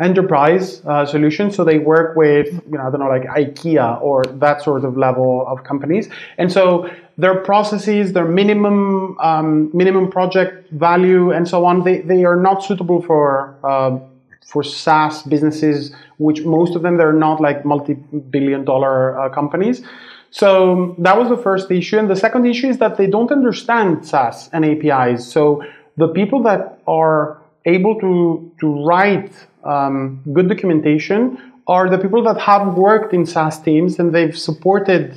enterprise 0.00 0.82
uh, 0.86 1.04
solutions. 1.04 1.54
So 1.54 1.64
they 1.64 1.78
work 1.78 2.16
with, 2.16 2.46
you 2.52 2.78
know, 2.78 2.86
I 2.86 2.90
don't 2.90 3.00
know, 3.00 3.08
like 3.08 3.24
IKEA 3.24 4.00
or 4.00 4.24
that 4.24 4.62
sort 4.62 4.84
of 4.84 4.96
level 4.96 5.44
of 5.46 5.64
companies. 5.64 6.08
And 6.38 6.50
so 6.50 6.90
their 7.18 7.40
processes, 7.40 8.14
their 8.14 8.24
minimum 8.24 9.18
um, 9.20 9.70
minimum 9.74 10.10
project 10.10 10.70
value, 10.72 11.30
and 11.30 11.46
so 11.46 11.64
on, 11.66 11.84
they, 11.84 12.00
they 12.00 12.24
are 12.24 12.36
not 12.36 12.64
suitable 12.64 13.02
for 13.02 13.54
uh, 13.62 13.98
for 14.46 14.62
SaaS 14.62 15.22
businesses, 15.22 15.94
which 16.18 16.42
most 16.44 16.74
of 16.74 16.82
them 16.82 16.96
they're 16.96 17.12
not 17.12 17.40
like 17.40 17.64
multi-billion 17.64 18.64
dollar 18.64 19.18
uh, 19.18 19.28
companies. 19.28 19.82
So 20.30 20.94
that 20.98 21.18
was 21.18 21.28
the 21.28 21.36
first 21.36 21.70
issue, 21.70 21.98
and 21.98 22.08
the 22.08 22.16
second 22.16 22.46
issue 22.46 22.68
is 22.68 22.78
that 22.78 22.96
they 22.96 23.06
don't 23.06 23.30
understand 23.30 24.06
SaaS 24.06 24.48
and 24.54 24.64
APIs. 24.64 25.30
So 25.30 25.62
the 25.98 26.08
people 26.08 26.42
that 26.44 26.80
are 26.86 27.42
able 27.66 28.00
to 28.00 28.50
to 28.60 28.84
write 28.86 29.32
um, 29.64 30.22
good 30.32 30.48
documentation 30.48 31.52
are 31.66 31.88
the 31.88 31.98
people 31.98 32.22
that 32.24 32.40
have 32.40 32.74
worked 32.74 33.14
in 33.14 33.24
SaaS 33.24 33.60
teams 33.60 33.98
and 33.98 34.14
they've 34.14 34.36
supported, 34.36 35.14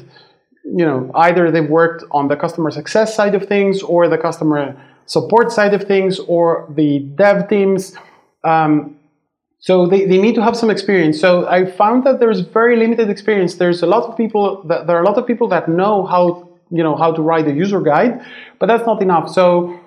you 0.63 0.85
know, 0.85 1.11
either 1.15 1.51
they've 1.51 1.69
worked 1.69 2.03
on 2.11 2.27
the 2.27 2.35
customer 2.35 2.71
success 2.71 3.15
side 3.15 3.33
of 3.35 3.47
things 3.47 3.81
or 3.81 4.07
the 4.07 4.17
customer 4.17 4.75
support 5.07 5.51
side 5.51 5.73
of 5.73 5.83
things 5.83 6.19
or 6.19 6.71
the 6.75 6.99
dev 7.15 7.47
teams. 7.49 7.95
Um, 8.43 8.97
so 9.59 9.87
they, 9.87 10.05
they 10.05 10.19
need 10.19 10.35
to 10.35 10.43
have 10.43 10.55
some 10.55 10.69
experience. 10.69 11.19
So 11.19 11.47
I 11.47 11.65
found 11.65 12.03
that 12.03 12.19
there's 12.19 12.41
very 12.41 12.75
limited 12.75 13.09
experience. 13.09 13.55
There's 13.55 13.81
a 13.81 13.87
lot 13.87 14.03
of 14.03 14.15
people 14.15 14.61
that 14.67 14.85
there 14.85 14.95
are 14.97 15.01
a 15.01 15.05
lot 15.05 15.17
of 15.17 15.25
people 15.25 15.47
that 15.49 15.67
know 15.67 16.05
how 16.05 16.49
you 16.69 16.83
know 16.83 16.95
how 16.95 17.11
to 17.11 17.21
write 17.21 17.47
a 17.47 17.53
user 17.53 17.81
guide, 17.81 18.23
but 18.59 18.67
that's 18.67 18.85
not 18.85 19.01
enough. 19.01 19.29
So 19.29 19.79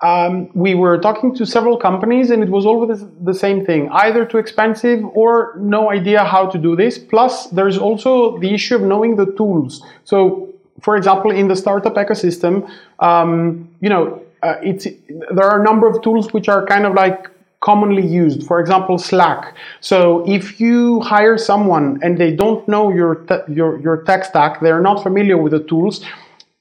um, 0.00 0.48
we 0.54 0.74
were 0.74 0.96
talking 0.98 1.34
to 1.34 1.44
several 1.44 1.76
companies 1.76 2.30
and 2.30 2.42
it 2.42 2.50
was 2.50 2.64
always 2.64 3.04
the 3.22 3.34
same 3.34 3.64
thing 3.64 3.88
either 3.90 4.24
too 4.24 4.38
expensive 4.38 5.04
or 5.14 5.54
no 5.58 5.90
idea 5.90 6.24
how 6.24 6.46
to 6.46 6.58
do 6.58 6.76
this. 6.76 6.98
Plus 6.98 7.46
there's 7.46 7.76
also 7.78 8.38
the 8.38 8.54
issue 8.54 8.76
of 8.76 8.82
knowing 8.82 9.16
the 9.16 9.26
tools. 9.32 9.82
So 10.04 10.54
for 10.80 10.96
example 10.96 11.32
in 11.32 11.48
the 11.48 11.56
startup 11.56 11.94
ecosystem 11.94 12.70
um, 13.00 13.68
you 13.80 13.88
know 13.88 14.22
uh, 14.44 14.54
it's 14.62 14.86
there 15.30 15.44
are 15.44 15.60
a 15.60 15.64
number 15.64 15.88
of 15.88 16.00
tools 16.02 16.32
which 16.32 16.48
are 16.48 16.64
kind 16.64 16.86
of 16.86 16.94
like 16.94 17.28
commonly 17.60 18.06
used. 18.06 18.46
For 18.46 18.60
example 18.60 18.98
slack. 18.98 19.56
So 19.80 20.24
if 20.30 20.60
you 20.60 21.00
hire 21.00 21.36
someone 21.36 21.98
and 22.04 22.16
they 22.16 22.30
don't 22.30 22.66
know 22.68 22.90
your 22.90 23.16
te- 23.16 23.52
your, 23.52 23.80
your 23.80 24.04
tech 24.04 24.24
stack 24.24 24.60
they're 24.60 24.80
not 24.80 25.02
familiar 25.02 25.36
with 25.36 25.50
the 25.50 25.64
tools 25.64 26.04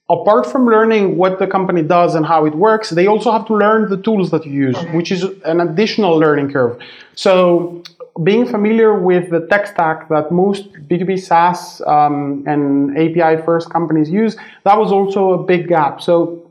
apart 0.10 0.46
from 0.46 0.66
learning 0.66 1.18
what 1.18 1.40
the 1.40 1.48
company 1.48 1.82
does 1.82 2.16
and 2.16 2.26
how 2.26 2.46
it 2.46 2.56
works, 2.56 2.92
they 2.92 3.08
also 3.08 3.32
have 3.32 3.46
to 3.48 3.54
learn 3.54 3.90
the 3.90 3.98
tools 3.98 4.32
that 4.32 4.46
you 4.46 4.54
use, 4.54 4.78
which 4.94 5.12
is 5.12 5.24
an 5.44 5.60
additional 5.60 6.18
learning 6.18 6.52
curve. 6.52 6.80
So, 7.16 7.84
being 8.24 8.48
familiar 8.48 8.98
with 8.98 9.30
the 9.30 9.46
tech 9.46 9.68
stack 9.68 10.10
that 10.10 10.32
most 10.32 10.74
B2B 10.88 11.20
SaaS 11.20 11.82
um, 11.86 12.44
and 12.48 12.98
API 12.98 13.44
first 13.44 13.70
companies 13.70 14.10
use, 14.10 14.36
that 14.64 14.78
was 14.78 14.92
also 14.92 15.34
a 15.34 15.44
big 15.44 15.68
gap. 15.68 16.02
So, 16.02 16.44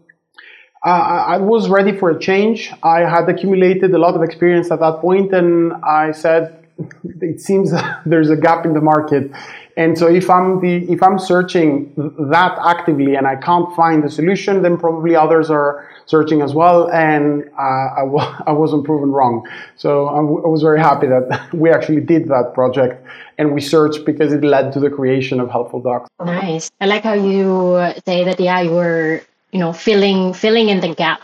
uh, 0.84 0.88
I 1.26 1.38
was 1.38 1.68
ready 1.68 1.96
for 1.96 2.10
a 2.10 2.18
change. 2.18 2.72
I 2.82 3.00
had 3.00 3.28
accumulated 3.28 3.92
a 3.92 3.98
lot 3.98 4.14
of 4.14 4.22
experience 4.22 4.70
at 4.70 4.78
that 4.80 5.00
point, 5.00 5.32
and 5.32 5.72
I 5.82 6.12
said, 6.12 6.65
it 7.20 7.40
seems 7.40 7.72
there's 8.06 8.30
a 8.30 8.36
gap 8.36 8.66
in 8.66 8.74
the 8.74 8.80
market 8.80 9.30
and 9.76 9.98
so 9.98 10.06
if 10.08 10.30
I'm 10.30 10.60
the 10.60 10.90
if 10.90 11.02
I'm 11.02 11.18
searching 11.18 11.92
that 11.96 12.58
actively 12.64 13.14
and 13.14 13.26
I 13.26 13.36
can't 13.36 13.74
find 13.76 14.02
a 14.04 14.10
solution, 14.10 14.62
then 14.62 14.78
probably 14.78 15.14
others 15.14 15.50
are 15.50 15.86
searching 16.06 16.40
as 16.40 16.54
well, 16.54 16.90
and 16.90 17.44
uh, 17.58 18.00
I 18.00 18.02
w- 18.04 18.34
I 18.46 18.52
wasn't 18.52 18.84
proven 18.84 19.12
wrong. 19.12 19.46
So 19.76 20.08
I, 20.08 20.16
w- 20.16 20.42
I 20.42 20.48
was 20.48 20.62
very 20.62 20.80
happy 20.80 21.08
that 21.08 21.50
we 21.52 21.70
actually 21.70 22.00
did 22.00 22.28
that 22.28 22.52
project 22.54 23.04
and 23.36 23.52
we 23.52 23.60
searched 23.60 24.06
because 24.06 24.32
it 24.32 24.42
led 24.42 24.72
to 24.72 24.80
the 24.80 24.88
creation 24.88 25.40
of 25.40 25.50
Helpful 25.50 25.80
Docs. 25.80 26.08
Nice. 26.24 26.70
I 26.80 26.86
like 26.86 27.02
how 27.02 27.12
you 27.12 27.92
say 28.06 28.24
that. 28.24 28.40
Yeah, 28.40 28.60
you 28.62 28.70
were 28.70 29.20
you 29.52 29.58
know 29.58 29.74
filling 29.74 30.32
filling 30.32 30.70
in 30.70 30.80
the 30.80 30.94
gap. 30.94 31.20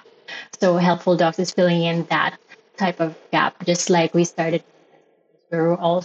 So 0.61 0.77
Helpful 0.77 1.17
Docs 1.17 1.39
is 1.39 1.51
filling 1.53 1.85
in 1.85 2.05
that 2.11 2.39
type 2.77 3.01
of 3.01 3.17
gap, 3.31 3.65
just 3.65 3.89
like 3.89 4.13
we 4.13 4.25
started. 4.25 4.63
We 5.53 5.59
are 5.59 5.77
all 5.79 6.05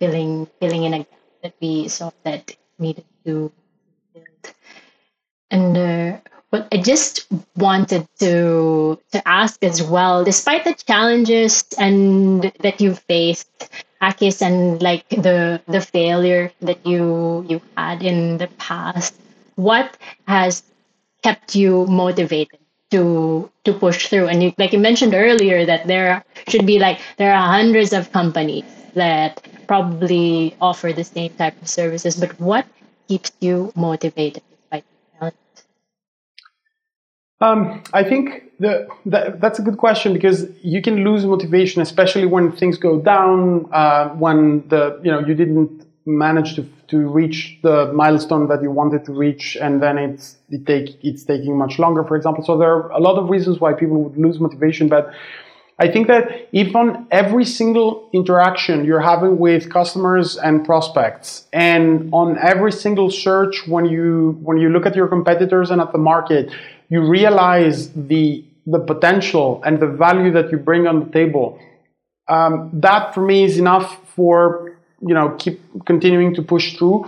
filling 0.00 0.46
filling 0.60 0.84
in 0.84 0.94
a 0.94 0.98
gap 1.00 1.20
that 1.42 1.54
we 1.60 1.88
saw 1.88 2.10
that 2.24 2.56
needed 2.78 3.06
to 3.26 3.52
build. 4.14 4.54
And 5.50 5.76
uh, 5.76 6.18
what 6.50 6.68
I 6.72 6.78
just 6.78 7.26
wanted 7.56 8.06
to 8.20 8.98
to 9.12 9.28
ask 9.28 9.62
as 9.62 9.82
well, 9.82 10.24
despite 10.24 10.64
the 10.64 10.74
challenges 10.74 11.64
and 11.78 12.42
that 12.60 12.80
you 12.80 12.94
faced, 12.94 13.50
Akis, 14.02 14.40
and 14.42 14.80
like 14.82 15.08
the 15.10 15.60
the 15.66 15.80
failure 15.80 16.52
that 16.60 16.84
you 16.86 17.44
you 17.48 17.60
had 17.76 18.02
in 18.02 18.38
the 18.38 18.48
past, 18.58 19.14
what 19.56 19.96
has 20.26 20.62
kept 21.22 21.54
you 21.54 21.86
motivated 21.86 22.57
to 22.90 23.50
to 23.64 23.72
push 23.72 24.08
through? 24.08 24.28
And 24.28 24.42
you, 24.42 24.52
like 24.58 24.72
you 24.72 24.78
mentioned 24.78 25.14
earlier, 25.14 25.66
that 25.66 25.86
there 25.86 26.24
should 26.48 26.66
be 26.66 26.78
like 26.78 27.00
there 27.16 27.34
are 27.34 27.46
hundreds 27.46 27.92
of 27.92 28.12
companies 28.12 28.64
that 28.94 29.46
probably 29.66 30.56
offer 30.60 30.92
the 30.92 31.04
same 31.04 31.32
type 31.34 31.60
of 31.60 31.68
services, 31.68 32.16
but 32.16 32.38
what 32.40 32.66
keeps 33.06 33.32
you 33.40 33.72
motivated 33.74 34.42
despite 34.50 34.84
challenges? 35.12 35.38
Um, 37.40 37.82
I 37.92 38.02
think 38.02 38.44
the, 38.58 38.88
the, 39.06 39.36
that's 39.38 39.58
a 39.58 39.62
good 39.62 39.78
question 39.78 40.12
because 40.12 40.46
you 40.62 40.82
can 40.82 41.04
lose 41.04 41.24
motivation, 41.24 41.80
especially 41.80 42.26
when 42.26 42.52
things 42.52 42.76
go 42.78 43.00
down, 43.00 43.68
uh, 43.72 44.08
when 44.10 44.68
the 44.68 45.00
you 45.02 45.10
know 45.10 45.20
you 45.20 45.34
didn't 45.34 45.87
manage 46.08 46.56
to 46.56 46.66
to 46.88 47.06
reach 47.06 47.58
the 47.62 47.92
milestone 47.92 48.48
that 48.48 48.62
you 48.62 48.70
wanted 48.70 49.04
to 49.04 49.12
reach, 49.12 49.56
and 49.60 49.82
then 49.82 49.98
it's 49.98 50.38
it 50.50 50.66
take 50.66 50.98
it's 51.04 51.22
taking 51.24 51.56
much 51.56 51.78
longer, 51.78 52.02
for 52.02 52.16
example. 52.16 52.42
So 52.44 52.56
there 52.56 52.72
are 52.72 52.90
a 52.90 52.98
lot 52.98 53.18
of 53.18 53.28
reasons 53.28 53.60
why 53.60 53.74
people 53.74 54.02
would 54.02 54.16
lose 54.16 54.40
motivation, 54.40 54.88
but 54.88 55.12
I 55.80 55.86
think 55.86 56.08
that 56.08 56.48
if 56.52 56.74
on 56.74 57.06
every 57.12 57.44
single 57.44 58.08
interaction 58.12 58.84
you're 58.84 59.00
having 59.00 59.38
with 59.38 59.70
customers 59.70 60.36
and 60.36 60.64
prospects, 60.64 61.46
and 61.52 62.12
on 62.12 62.36
every 62.38 62.72
single 62.72 63.10
search 63.10 63.68
when 63.68 63.84
you 63.84 64.38
when 64.42 64.56
you 64.58 64.70
look 64.70 64.86
at 64.86 64.96
your 64.96 65.06
competitors 65.06 65.70
and 65.70 65.80
at 65.80 65.92
the 65.92 65.98
market, 65.98 66.50
you 66.88 67.06
realize 67.06 67.92
the 67.92 68.44
the 68.66 68.80
potential 68.80 69.62
and 69.64 69.78
the 69.80 69.86
value 69.86 70.32
that 70.32 70.50
you 70.50 70.58
bring 70.58 70.86
on 70.86 71.04
the 71.04 71.10
table. 71.10 71.58
Um, 72.28 72.70
that 72.74 73.14
for 73.14 73.22
me 73.22 73.44
is 73.44 73.58
enough 73.58 73.98
for 74.14 74.67
you 75.00 75.14
know 75.14 75.30
keep 75.38 75.60
continuing 75.86 76.34
to 76.34 76.42
push 76.42 76.76
through. 76.76 77.06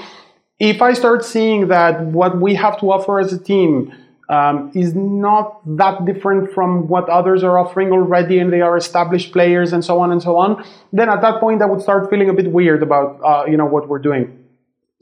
If 0.59 0.83
I 0.83 0.93
start 0.93 1.25
seeing 1.25 1.69
that 1.69 2.03
what 2.03 2.39
we 2.41 2.55
have 2.55 2.79
to 2.81 2.93
offer 2.93 3.19
as 3.19 3.33
a 3.33 3.39
team 3.39 3.93
um, 4.29 4.71
is 4.75 4.95
not 4.95 5.61
that 5.77 6.05
different 6.05 6.53
from 6.53 6.87
what 6.87 7.09
others 7.09 7.43
are 7.43 7.59
offering 7.59 7.91
already 7.91 8.39
and 8.39 8.53
they 8.53 8.61
are 8.61 8.77
established 8.77 9.33
players 9.33 9.73
and 9.73 9.85
so 9.85 9.99
on 9.99 10.13
and 10.13 10.23
so 10.23 10.37
on, 10.37 10.65
then 10.93 11.09
at 11.09 11.21
that 11.23 11.41
point 11.41 11.63
I 11.63 11.67
would 11.67 11.83
start 11.83 12.09
feeling 12.11 12.29
a 12.29 12.33
bit 12.33 12.53
weird 12.53 12.83
about 12.83 13.21
uh, 13.25 13.45
you 13.51 13.57
know 13.57 13.67
what 13.67 13.89
we're 13.89 13.99
doing. 13.99 14.37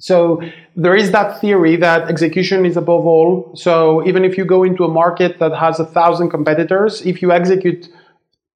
So 0.00 0.40
there 0.76 0.94
is 0.94 1.10
that 1.10 1.40
theory 1.40 1.74
that 1.76 2.08
execution 2.08 2.64
is 2.64 2.76
above 2.76 3.04
all. 3.04 3.50
So 3.56 4.06
even 4.06 4.24
if 4.24 4.38
you 4.38 4.44
go 4.44 4.62
into 4.62 4.84
a 4.84 4.88
market 4.88 5.40
that 5.40 5.52
has 5.56 5.80
a 5.80 5.84
thousand 5.84 6.30
competitors, 6.30 7.02
if 7.04 7.20
you 7.20 7.32
execute, 7.32 7.88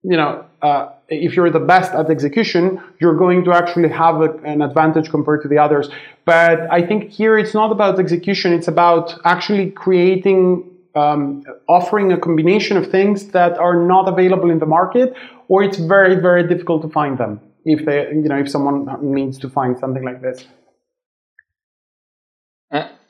you 0.03 0.17
know, 0.17 0.45
uh, 0.63 0.89
if 1.09 1.35
you're 1.37 1.51
the 1.51 1.61
best 1.61 1.93
at 1.93 2.11
execution, 2.11 2.81
you're 3.01 3.17
going 3.17 3.45
to 3.45 3.53
actually 3.53 3.89
have 3.89 4.21
a, 4.21 4.31
an 4.45 4.63
advantage 4.63 5.11
compared 5.11 5.43
to 5.43 5.49
the 5.49 5.59
others. 5.59 5.91
But 6.25 6.71
I 6.73 6.83
think 6.83 7.11
here 7.11 7.39
it's 7.39 7.55
not 7.55 7.71
about 7.71 7.99
execution, 8.01 8.53
it's 8.53 8.69
about 8.69 9.19
actually 9.25 9.71
creating, 9.71 10.65
um, 10.95 11.45
offering 11.69 12.13
a 12.13 12.19
combination 12.19 12.77
of 12.77 12.91
things 12.91 13.29
that 13.29 13.59
are 13.59 13.77
not 13.77 14.09
available 14.09 14.51
in 14.51 14.59
the 14.59 14.67
market, 14.67 15.15
or 15.49 15.63
it's 15.63 15.79
very, 15.79 16.17
very 16.17 16.47
difficult 16.47 16.83
to 16.83 16.89
find 16.89 17.19
them 17.19 17.41
if 17.65 17.85
they, 17.85 18.09
you 18.11 18.29
know, 18.29 18.39
if 18.39 18.51
someone 18.51 18.89
needs 19.03 19.39
to 19.39 19.49
find 19.49 19.79
something 19.79 20.05
like 20.05 20.21
this. 20.21 20.47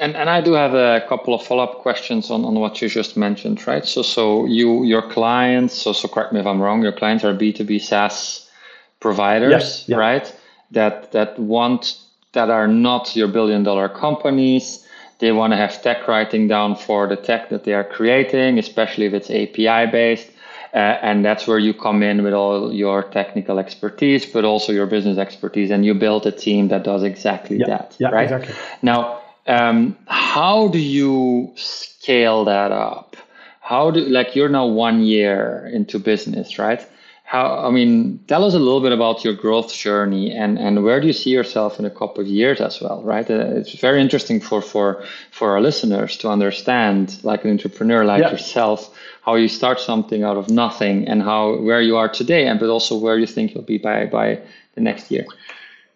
And, 0.03 0.17
and 0.17 0.29
I 0.29 0.41
do 0.41 0.55
have 0.55 0.75
a 0.75 1.07
couple 1.09 1.33
of 1.33 1.47
follow 1.47 1.63
up 1.63 1.79
questions 1.79 2.29
on, 2.29 2.45
on 2.45 2.57
what 2.57 2.83
you 2.83 2.89
just 2.89 3.17
mentioned, 3.17 3.65
right? 3.69 3.87
So 3.87 4.03
so 4.03 4.47
you 4.47 4.83
your 4.83 5.03
clients, 5.03 5.75
so 5.75 5.93
so 5.93 6.09
correct 6.09 6.33
me 6.33 6.41
if 6.41 6.47
I'm 6.47 6.61
wrong, 6.61 6.83
your 6.83 6.91
clients 6.93 7.23
are 7.23 7.33
B 7.33 7.53
two 7.53 7.63
B 7.63 7.79
SaaS 7.79 8.51
providers, 8.99 9.53
yes, 9.53 9.89
yeah. 9.89 9.97
right? 9.97 10.37
That 10.73 11.13
that 11.13 11.39
want 11.39 11.97
that 12.33 12.51
are 12.51 12.67
not 12.67 13.15
your 13.15 13.29
billion 13.29 13.63
dollar 13.63 13.89
companies. 13.89 14.85
They 15.21 15.31
want 15.31 15.53
to 15.53 15.57
have 15.57 15.81
tech 15.83 16.09
writing 16.09 16.49
down 16.49 16.75
for 16.75 17.07
the 17.07 17.15
tech 17.15 17.51
that 17.51 17.63
they 17.63 17.73
are 17.73 17.85
creating, 17.85 18.59
especially 18.59 19.07
if 19.07 19.15
it's 19.15 19.31
API 19.31 19.89
based. 19.93 20.29
Uh, 20.75 20.99
and 21.03 21.25
that's 21.25 21.47
where 21.47 21.61
you 21.61 21.75
come 21.75 22.03
in 22.03 22.25
with 22.25 22.33
all 22.33 22.73
your 22.73 23.05
technical 23.05 23.61
expertise, 23.61 24.27
but 24.27 24.45
also 24.45 24.73
your 24.73 24.87
business 24.87 25.19
expertise, 25.19 25.71
and 25.71 25.85
you 25.85 25.95
build 25.95 26.27
a 26.27 26.33
team 26.33 26.69
that 26.69 26.83
does 26.83 27.05
exactly 27.05 27.59
yeah, 27.59 27.67
that. 27.67 27.97
Yeah, 28.01 28.09
right? 28.09 28.25
exactly. 28.25 28.55
Now, 28.81 29.22
um, 29.47 29.97
how 30.07 30.69
do 30.69 30.79
you 30.79 31.53
scale 31.57 32.45
that 32.45 32.73
up? 32.73 33.17
How 33.61 33.91
do 33.91 34.01
like 34.01 34.37
you're 34.37 34.49
now 34.49 34.67
one 34.67 35.03
year 35.03 35.71
into 35.73 35.99
business, 35.99 36.59
right? 36.59 36.87
How 37.25 37.67
I 37.67 37.71
mean, 37.71 38.21
tell 38.27 38.45
us 38.45 38.55
a 38.55 38.59
little 38.59 38.81
bit 38.81 38.93
about 38.93 39.25
your 39.25 39.35
growth 39.35 39.73
journey 39.73 40.33
and 40.33 40.59
and 40.59 40.85
where 40.85 41.01
do 41.01 41.07
you 41.07 41.13
see 41.13 41.31
yourself 41.31 41.79
in 41.79 41.85
a 41.85 41.91
couple 41.91 42.21
of 42.21 42.27
years 42.27 42.61
as 42.61 42.81
well, 42.81 43.03
right? 43.03 43.29
Uh, 43.31 43.57
it's 43.57 43.73
very 43.81 44.01
interesting 44.01 44.41
for 44.41 44.61
for 44.61 45.05
for 45.31 45.53
our 45.53 45.61
listeners 45.61 46.17
to 46.19 46.29
understand, 46.29 47.19
like 47.23 47.45
an 47.45 47.51
entrepreneur 47.51 48.05
like 48.05 48.23
yeah. 48.23 48.33
yourself, 48.33 48.97
how 49.23 49.37
you 49.37 49.49
start 49.49 49.81
something 49.81 50.23
out 50.23 50.37
of 50.37 50.49
nothing 50.51 51.09
and 51.09 51.23
how 51.23 51.57
where 51.57 51.81
you 51.81 51.97
are 51.97 52.09
today, 52.09 52.47
and 52.47 52.61
but 52.61 52.69
also 52.69 52.99
where 52.99 53.19
you 53.19 53.27
think 53.27 53.55
you'll 53.55 53.65
be 53.65 53.79
by 53.79 54.07
by 54.07 54.39
the 54.75 54.81
next 54.81 55.11
year. 55.11 55.25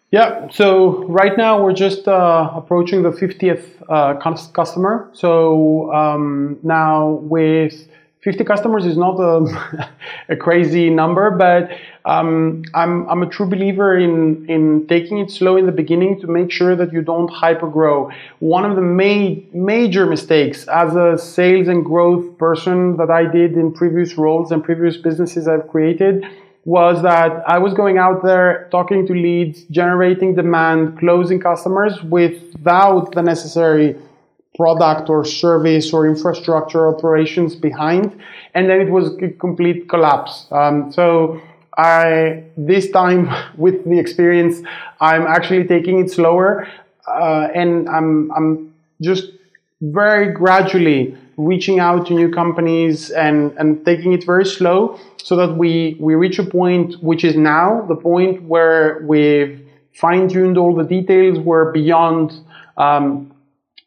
Yeah, 0.09 0.47
so 0.51 1.03
right 1.07 1.35
now 1.37 1.61
we're 1.61 1.73
just 1.73 2.07
uh, 2.07 2.49
approaching 2.55 3.03
the 3.03 3.11
50th 3.11 3.65
uh, 3.89 4.15
customer. 4.53 5.09
So 5.11 5.91
um, 5.93 6.57
now 6.63 7.19
with 7.23 7.89
50 8.21 8.45
customers 8.45 8.85
is 8.85 8.95
not 8.95 9.19
a, 9.19 9.89
a 10.29 10.37
crazy 10.37 10.89
number, 10.89 11.31
but 11.31 11.71
um, 12.05 12.63
I'm, 12.73 13.09
I'm 13.09 13.21
a 13.21 13.25
true 13.27 13.47
believer 13.47 13.97
in, 13.97 14.49
in 14.49 14.87
taking 14.87 15.17
it 15.17 15.29
slow 15.29 15.57
in 15.57 15.65
the 15.65 15.73
beginning 15.73 16.21
to 16.21 16.27
make 16.27 16.51
sure 16.51 16.73
that 16.77 16.93
you 16.93 17.01
don't 17.01 17.29
hyper 17.29 17.67
grow. 17.67 18.09
One 18.39 18.63
of 18.63 18.77
the 18.77 18.81
ma- 18.81 19.35
major 19.51 20.05
mistakes 20.05 20.69
as 20.69 20.95
a 20.95 21.17
sales 21.17 21.67
and 21.67 21.83
growth 21.83 22.37
person 22.37 22.95
that 22.95 23.11
I 23.11 23.25
did 23.25 23.57
in 23.57 23.73
previous 23.73 24.17
roles 24.17 24.53
and 24.53 24.63
previous 24.63 24.95
businesses 24.95 25.49
I've 25.49 25.67
created 25.67 26.25
was 26.67 27.01
that 27.01 27.31
I 27.47 27.59
was 27.59 27.73
going 27.73 27.97
out 27.97 28.23
there 28.23 28.67
talking 28.71 29.07
to 29.07 29.13
leads, 29.13 29.63
generating 29.71 30.35
demand, 30.35 30.99
closing 30.99 31.39
customers 31.39 32.03
without 32.03 33.13
the 33.13 33.23
necessary 33.23 33.95
product 34.53 35.09
or 35.09 35.23
service 35.23 35.93
or 35.93 36.05
infrastructure 36.05 36.93
operations 36.93 37.55
behind. 37.55 38.19
And 38.53 38.69
then 38.69 38.81
it 38.81 38.89
was 38.89 39.15
a 39.15 39.29
complete 39.29 39.87
collapse. 39.87 40.45
Um, 40.51 40.91
so 40.91 41.39
I, 41.77 42.43
this 42.57 42.91
time 42.91 43.29
with 43.57 43.85
the 43.85 43.97
experience, 43.97 44.61
I'm 44.99 45.25
actually 45.25 45.69
taking 45.69 45.99
it 45.99 46.11
slower. 46.11 46.67
Uh, 47.07 47.47
and 47.55 47.87
I'm, 47.87 48.29
I'm 48.35 48.73
just 48.99 49.31
very 49.79 50.33
gradually 50.33 51.15
reaching 51.37 51.79
out 51.79 52.07
to 52.07 52.13
new 52.13 52.31
companies 52.31 53.11
and, 53.11 53.51
and 53.57 53.85
taking 53.85 54.11
it 54.11 54.25
very 54.25 54.45
slow 54.45 54.99
so 55.17 55.35
that 55.35 55.55
we, 55.55 55.95
we 55.99 56.15
reach 56.15 56.39
a 56.39 56.43
point 56.43 56.95
which 57.03 57.23
is 57.23 57.35
now 57.35 57.85
the 57.87 57.95
point 57.95 58.41
where 58.43 59.03
we've 59.07 59.63
fine 59.93 60.27
tuned 60.27 60.57
all 60.57 60.75
the 60.75 60.83
details, 60.83 61.39
we're 61.39 61.71
beyond 61.71 62.33
um, 62.77 63.33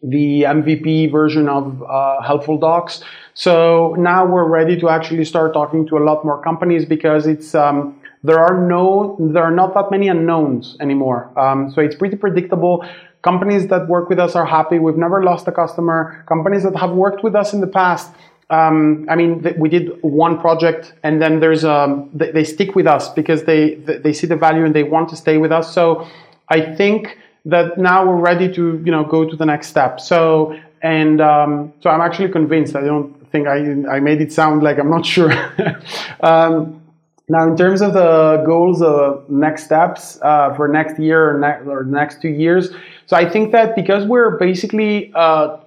the 0.03 0.43
MVP 0.43 1.11
version 1.13 1.49
of 1.49 1.83
uh, 1.83 2.23
Helpful 2.23 2.59
Docs. 2.59 3.03
So 3.35 3.95
now 3.99 4.27
we're 4.27 4.49
ready 4.49 4.79
to 4.81 4.89
actually 4.89 5.25
start 5.25 5.53
talking 5.53 5.87
to 5.89 5.99
a 5.99 6.03
lot 6.03 6.25
more 6.25 6.43
companies 6.43 6.85
because 6.85 7.27
it's 7.27 7.55
um, 7.55 8.01
there 8.23 8.39
are 8.39 8.67
no 8.67 9.17
there 9.33 9.43
are 9.43 9.51
not 9.51 9.75
that 9.75 9.91
many 9.91 10.09
unknowns 10.09 10.77
anymore. 10.81 11.39
Um, 11.39 11.71
so 11.71 11.81
it's 11.81 11.95
pretty 11.97 12.17
predictable. 12.17 12.85
Companies 13.23 13.69
that 13.69 13.87
work 13.89 14.09
with 14.09 14.19
us 14.19 14.35
are 14.35 14.47
happy. 14.47 14.79
We've 14.79 14.97
never 14.97 15.23
lost 15.23 15.47
a 15.47 15.53
customer. 15.53 16.25
Companies 16.27 16.63
that 16.63 16.75
have 16.77 16.93
worked 16.93 17.23
with 17.23 17.35
us 17.35 17.53
in 17.53 17.61
the 17.61 17.67
past. 17.67 18.11
Um, 18.49 19.07
I 19.09 19.15
mean, 19.15 19.43
th- 19.43 19.57
we 19.57 19.69
did 19.69 20.03
one 20.03 20.41
project, 20.41 20.95
and 21.03 21.21
then 21.23 21.39
there's 21.39 21.65
um, 21.65 22.11
th- 22.19 22.33
they 22.35 22.45
stick 22.45 22.75
with 22.75 22.87
us 22.87 23.09
because 23.11 23.45
they 23.45 23.77
th- 23.77 24.03
they 24.03 24.13
see 24.13 24.27
the 24.27 24.37
value 24.37 24.65
and 24.65 24.75
they 24.75 24.83
want 24.83 25.09
to 25.11 25.17
stay 25.17 25.37
with 25.39 25.53
us. 25.53 25.73
So 25.73 26.09
I 26.49 26.75
think 26.75 27.19
that 27.45 27.79
now 27.79 28.05
we're 28.07 28.17
ready 28.17 28.53
to 28.55 28.83
you 28.85 28.91
know 28.91 29.05
go 29.05 29.29
to 29.29 29.37
the 29.37 29.47
next 29.47 29.69
step. 29.69 30.01
So 30.01 30.59
and 30.83 31.21
um, 31.21 31.73
so 31.81 31.91
I'm 31.91 32.01
actually 32.01 32.31
convinced. 32.31 32.75
I 32.75 32.81
don't 32.81 33.15
think 33.31 33.47
I 33.47 33.59
I 33.97 34.01
made 34.01 34.21
it 34.21 34.33
sound 34.33 34.63
like 34.63 34.79
I'm 34.79 34.91
not 34.91 35.07
sure. 35.07 35.31
now, 37.31 37.47
in 37.47 37.57
terms 37.57 37.81
of 37.81 37.93
the 37.93 38.43
goals, 38.45 38.83
uh, 38.83 39.21
next 39.29 39.65
steps 39.65 40.19
uh, 40.21 40.53
for 40.57 40.67
next 40.67 40.99
year 40.99 41.31
or, 41.31 41.39
ne- 41.39 41.71
or 41.71 41.85
next 41.85 42.21
two 42.21 42.29
years, 42.29 42.71
so 43.07 43.17
I 43.17 43.31
think 43.31 43.53
that 43.53 43.77
because 43.77 44.05
we're 44.05 44.37
basically 44.37 45.13
uh, 45.15 45.59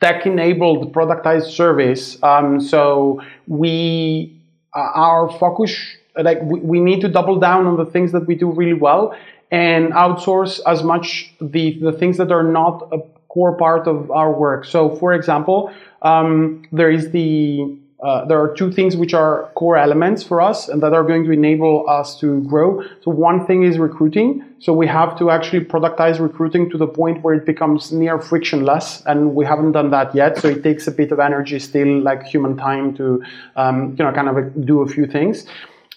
tech-enabled 0.00 0.92
productized 0.92 1.52
service, 1.52 2.20
um, 2.24 2.60
so 2.60 3.22
we 3.46 4.42
uh, 4.74 4.90
our 4.94 5.30
focus 5.38 5.76
like 6.16 6.42
we, 6.42 6.58
we 6.58 6.80
need 6.80 7.00
to 7.02 7.08
double 7.08 7.38
down 7.38 7.66
on 7.66 7.76
the 7.76 7.86
things 7.86 8.10
that 8.10 8.26
we 8.26 8.34
do 8.34 8.50
really 8.50 8.74
well 8.74 9.16
and 9.52 9.92
outsource 9.92 10.60
as 10.66 10.82
much 10.82 11.32
the 11.40 11.78
the 11.78 11.92
things 11.92 12.16
that 12.16 12.32
are 12.32 12.42
not 12.42 12.88
a 12.90 12.98
core 13.28 13.56
part 13.56 13.86
of 13.86 14.10
our 14.10 14.32
work. 14.32 14.64
So, 14.64 14.96
for 14.96 15.12
example, 15.12 15.72
um, 16.02 16.64
there 16.72 16.90
is 16.90 17.12
the 17.12 17.78
uh, 18.04 18.24
there 18.26 18.38
are 18.38 18.54
two 18.54 18.70
things 18.70 18.96
which 18.96 19.14
are 19.14 19.50
core 19.54 19.78
elements 19.78 20.22
for 20.22 20.40
us 20.40 20.68
and 20.68 20.82
that 20.82 20.92
are 20.92 21.02
going 21.02 21.24
to 21.24 21.30
enable 21.30 21.88
us 21.88 22.20
to 22.20 22.42
grow. 22.42 22.82
So 23.02 23.10
one 23.10 23.46
thing 23.46 23.62
is 23.62 23.78
recruiting. 23.78 24.44
So 24.58 24.74
we 24.74 24.86
have 24.86 25.18
to 25.18 25.30
actually 25.30 25.64
productize 25.64 26.20
recruiting 26.20 26.70
to 26.70 26.76
the 26.78 26.86
point 26.86 27.22
where 27.22 27.34
it 27.34 27.46
becomes 27.46 27.92
near 27.92 28.18
frictionless, 28.18 29.02
and 29.06 29.34
we 29.34 29.44
haven't 29.46 29.72
done 29.72 29.90
that 29.90 30.14
yet. 30.14 30.38
So 30.38 30.48
it 30.48 30.62
takes 30.62 30.86
a 30.86 30.90
bit 30.90 31.12
of 31.12 31.18
energy, 31.18 31.58
still 31.58 32.00
like 32.00 32.22
human 32.24 32.56
time 32.56 32.94
to, 32.96 33.22
um, 33.56 33.96
you 33.98 34.04
know, 34.04 34.12
kind 34.12 34.28
of 34.28 34.66
do 34.66 34.82
a 34.82 34.88
few 34.88 35.06
things. 35.06 35.46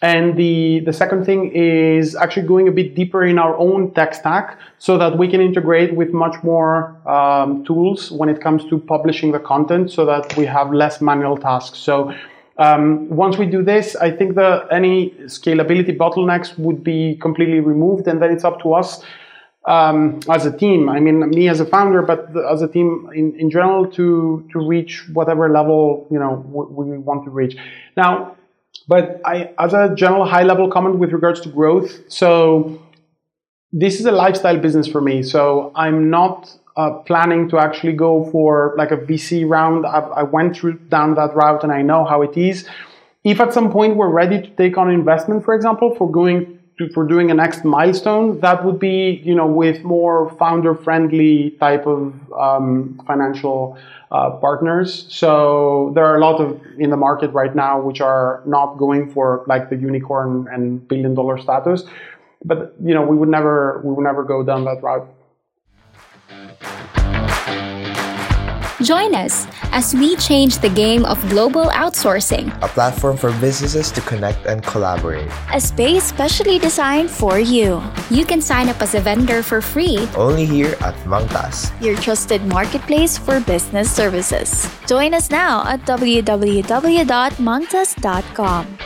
And 0.02 0.38
the, 0.38 0.82
the 0.86 0.94
second 0.94 1.26
thing 1.26 1.52
is 1.54 2.16
actually 2.16 2.46
going 2.46 2.68
a 2.68 2.72
bit 2.72 2.94
deeper 2.94 3.26
in 3.26 3.40
our 3.40 3.58
own 3.58 3.94
tech 3.96 4.14
stack 4.14 4.60
so 4.78 4.98
that 5.00 5.18
we 5.18 5.28
can 5.28 5.42
integrate 5.42 5.96
with 5.96 6.14
much 6.14 6.36
more 6.44 6.96
um, 7.10 7.66
tools 7.66 8.12
when 8.12 8.30
it 8.30 8.40
comes 8.40 8.64
to 8.66 8.78
publishing 8.78 9.32
the 9.32 9.40
content 9.40 9.92
so 9.92 10.06
that 10.06 10.38
we 10.38 10.46
have 10.46 10.72
less 10.72 11.02
manual 11.02 11.36
tasks. 11.36 11.80
So 11.80 12.14
um, 12.60 13.10
once 13.10 13.38
we 13.38 13.48
do 13.48 13.64
this, 13.64 13.96
I 13.96 14.12
think 14.12 14.36
that 14.36 14.68
any 14.72 15.12
scalability 15.26 15.98
bottlenecks 15.98 16.58
would 16.60 16.84
be 16.84 17.16
completely 17.16 17.60
removed 17.60 18.08
and 18.08 18.22
then 18.22 18.32
it's 18.32 18.44
up 18.44 18.62
to 18.62 18.76
us 18.76 19.04
um, 19.66 20.20
as 20.30 20.46
a 20.46 20.56
team. 20.56 20.90
I 20.90 21.00
mean, 21.00 21.28
me 21.32 21.50
as 21.50 21.60
a 21.60 21.66
founder, 21.66 22.04
but 22.04 22.30
as 22.52 22.62
a 22.62 22.68
team 22.68 23.10
in, 23.16 23.36
in 23.40 23.50
general 23.50 23.90
to, 23.92 24.48
to 24.52 24.68
reach 24.68 25.10
whatever 25.14 25.50
level, 25.50 26.08
you 26.12 26.20
know, 26.20 26.46
we, 26.50 26.86
we 26.86 26.98
want 27.00 27.24
to 27.26 27.32
reach. 27.32 27.58
Now, 27.96 28.38
but 28.88 29.22
I, 29.26 29.52
as 29.60 29.74
a 29.74 29.94
general 29.96 30.26
high 30.26 30.44
level 30.44 30.70
comment 30.70 30.98
with 30.98 31.12
regards 31.12 31.42
to 31.42 31.50
growth, 31.50 32.00
so 32.12 32.82
this 33.74 34.00
is 34.00 34.06
a 34.06 34.12
lifestyle 34.12 34.58
business 34.58 34.88
for 34.88 35.02
me. 35.02 35.24
So 35.24 35.72
I'm 35.76 36.10
not 36.10 36.58
uh, 36.78 36.92
planning 36.92 37.50
to 37.50 37.58
actually 37.58 37.94
go 37.94 38.30
for 38.32 38.74
like 38.78 38.92
a 38.92 38.98
VC 38.98 39.48
round. 39.48 39.86
I've, 39.86 40.10
i 40.12 40.24
went 40.24 40.56
through 40.56 40.80
down 40.90 41.16
that 41.16 41.36
route 41.36 41.64
and 41.64 41.72
I 41.72 41.82
know 41.82 42.06
how 42.06 42.22
it 42.22 42.38
is. 42.38 42.68
If 43.24 43.42
at 43.42 43.54
some 43.54 43.72
point 43.72 43.98
we're 43.98 44.10
ready 44.10 44.42
to 44.42 44.50
take 44.52 44.78
on 44.78 44.90
investment, 44.90 45.44
for 45.44 45.54
example, 45.54 45.94
for 45.96 46.10
going 46.10 46.57
to, 46.78 46.90
for 46.90 47.06
doing 47.06 47.32
a 47.32 47.34
next 47.34 47.64
milestone, 47.64 48.40
that 48.42 48.64
would 48.64 48.80
be 48.80 49.22
you 49.24 49.36
know 49.36 49.48
with 49.48 49.84
more 49.84 50.30
founder 50.38 50.76
friendly 50.76 51.52
type 51.60 51.86
of 51.88 52.14
um, 52.34 53.02
financial 53.08 53.78
uh, 54.12 54.32
partners. 54.32 55.06
So 55.10 55.92
there 55.96 56.06
are 56.06 56.18
a 56.18 56.20
lot 56.20 56.40
of 56.40 56.62
in 56.78 56.90
the 56.90 56.98
market 56.98 57.32
right 57.32 57.56
now 57.56 57.82
which 57.82 58.00
are 58.02 58.42
not 58.46 58.78
going 58.78 59.12
for 59.12 59.44
like 59.48 59.70
the 59.70 59.76
unicorn 59.76 60.48
and 60.52 60.88
billion 60.88 61.16
dollar 61.16 61.38
status. 61.38 61.84
But 62.46 62.76
you 62.82 62.94
know 62.94 63.02
we 63.02 63.18
would 63.18 63.30
never 63.30 63.82
we 63.84 63.94
would 63.94 64.04
never 64.04 64.24
go 64.24 64.44
down 64.44 64.66
that 64.66 64.82
route. 64.84 65.08
Join 68.82 69.14
us 69.16 69.48
as 69.74 69.94
we 69.96 70.16
change 70.18 70.60
the 70.60 70.70
game 70.70 71.04
of 71.06 71.18
global 71.30 71.66
outsourcing. 71.74 72.54
A 72.62 72.68
platform 72.68 73.18
for 73.18 73.32
businesses 73.42 73.90
to 73.92 74.02
connect 74.02 74.46
and 74.46 74.62
collaborate. 74.62 75.32
A 75.52 75.60
space 75.60 76.04
specially 76.04 76.60
designed 76.60 77.10
for 77.10 77.40
you. 77.40 77.82
You 78.12 78.24
can 78.24 78.40
sign 78.40 78.70
up 78.70 78.80
as 78.80 78.94
a 78.94 79.02
vendor 79.02 79.42
for 79.42 79.62
free. 79.62 80.08
Only 80.16 80.46
here 80.46 80.76
at 80.82 80.94
Mangtas, 81.10 81.72
your 81.82 81.96
trusted 81.98 82.46
marketplace 82.46 83.18
for 83.18 83.40
business 83.40 83.92
services. 83.92 84.70
Join 84.86 85.16
us 85.16 85.32
now 85.32 85.66
at 85.66 85.82
www.mangtas.com. 85.82 88.78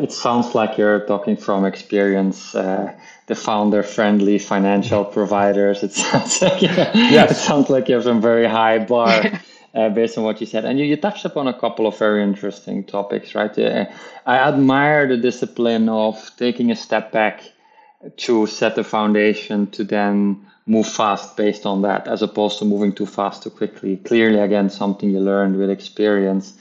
It 0.00 0.12
sounds 0.12 0.54
like 0.54 0.78
you're 0.78 1.04
talking 1.06 1.36
from 1.36 1.64
experience. 1.66 2.54
Uh, 2.54 2.94
the 3.28 3.34
founder-friendly 3.34 4.38
financial 4.38 5.04
providers. 5.04 5.82
It 5.82 5.92
sounds 6.04 6.42
like 6.42 6.60
yes. 6.62 7.30
it 7.30 7.36
sounds 7.36 7.70
like 7.70 7.88
you 7.88 7.94
have 7.94 8.04
some 8.04 8.20
very 8.20 8.46
high 8.46 8.78
bar 8.78 9.40
uh, 9.74 9.88
based 9.90 10.18
on 10.18 10.24
what 10.24 10.40
you 10.40 10.46
said, 10.46 10.64
and 10.64 10.78
you, 10.78 10.84
you 10.86 10.96
touched 10.96 11.24
upon 11.24 11.46
a 11.46 11.58
couple 11.58 11.86
of 11.86 11.96
very 11.98 12.22
interesting 12.22 12.84
topics, 12.84 13.34
right? 13.34 13.56
Uh, 13.56 13.84
I 14.26 14.38
admire 14.38 15.06
the 15.06 15.18
discipline 15.18 15.88
of 15.88 16.30
taking 16.36 16.70
a 16.70 16.76
step 16.76 17.12
back 17.12 17.42
to 18.16 18.46
set 18.46 18.74
the 18.76 18.84
foundation 18.84 19.70
to 19.72 19.84
then 19.84 20.46
move 20.66 20.88
fast 20.88 21.36
based 21.36 21.66
on 21.66 21.82
that, 21.82 22.08
as 22.08 22.22
opposed 22.22 22.58
to 22.58 22.64
moving 22.64 22.92
too 22.92 23.06
fast 23.06 23.42
too 23.42 23.50
quickly. 23.50 23.96
Clearly, 23.96 24.38
again, 24.38 24.70
something 24.70 25.10
you 25.10 25.20
learned 25.20 25.56
with 25.56 25.70
experience. 25.70 26.54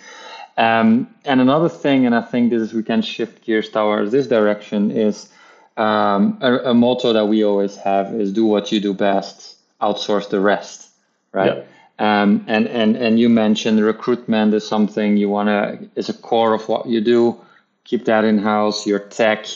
Um, 0.58 1.14
and 1.24 1.40
another 1.40 1.70
thing, 1.70 2.06
and 2.06 2.16
I 2.16 2.22
think 2.22 2.50
this 2.50 2.62
is 2.62 2.74
we 2.74 2.84
can 2.84 3.02
shift 3.02 3.46
gears 3.46 3.70
towards 3.70 4.12
this 4.12 4.28
direction 4.28 4.92
is 4.92 5.30
um, 5.78 6.40
a, 6.42 6.72
a, 6.72 6.74
motto 6.74 7.14
that 7.14 7.26
we 7.26 7.44
always 7.44 7.76
have 7.78 8.14
is 8.14 8.34
do 8.34 8.46
what 8.46 8.72
you 8.72 8.80
do 8.80 8.94
best, 8.94 9.56
outsource 9.82 10.30
the 10.30 10.40
rest, 10.40 10.90
right? 11.32 11.66
Um, 12.00 12.46
and 12.48 12.68
and 12.68 12.96
and 12.96 13.20
you 13.20 13.30
mentioned 13.30 13.80
recruitment 13.80 14.54
is 14.54 14.68
something 14.68 15.18
you 15.18 15.30
want 15.30 15.50
to 15.50 15.90
is 15.96 16.10
a 16.10 16.14
core 16.14 16.54
of 16.54 16.68
what 16.68 16.88
you 16.88 17.02
do. 17.02 17.40
Keep 17.86 18.06
that 18.06 18.24
in 18.24 18.38
house. 18.38 18.86
Your 18.86 19.00
tech, 19.00 19.48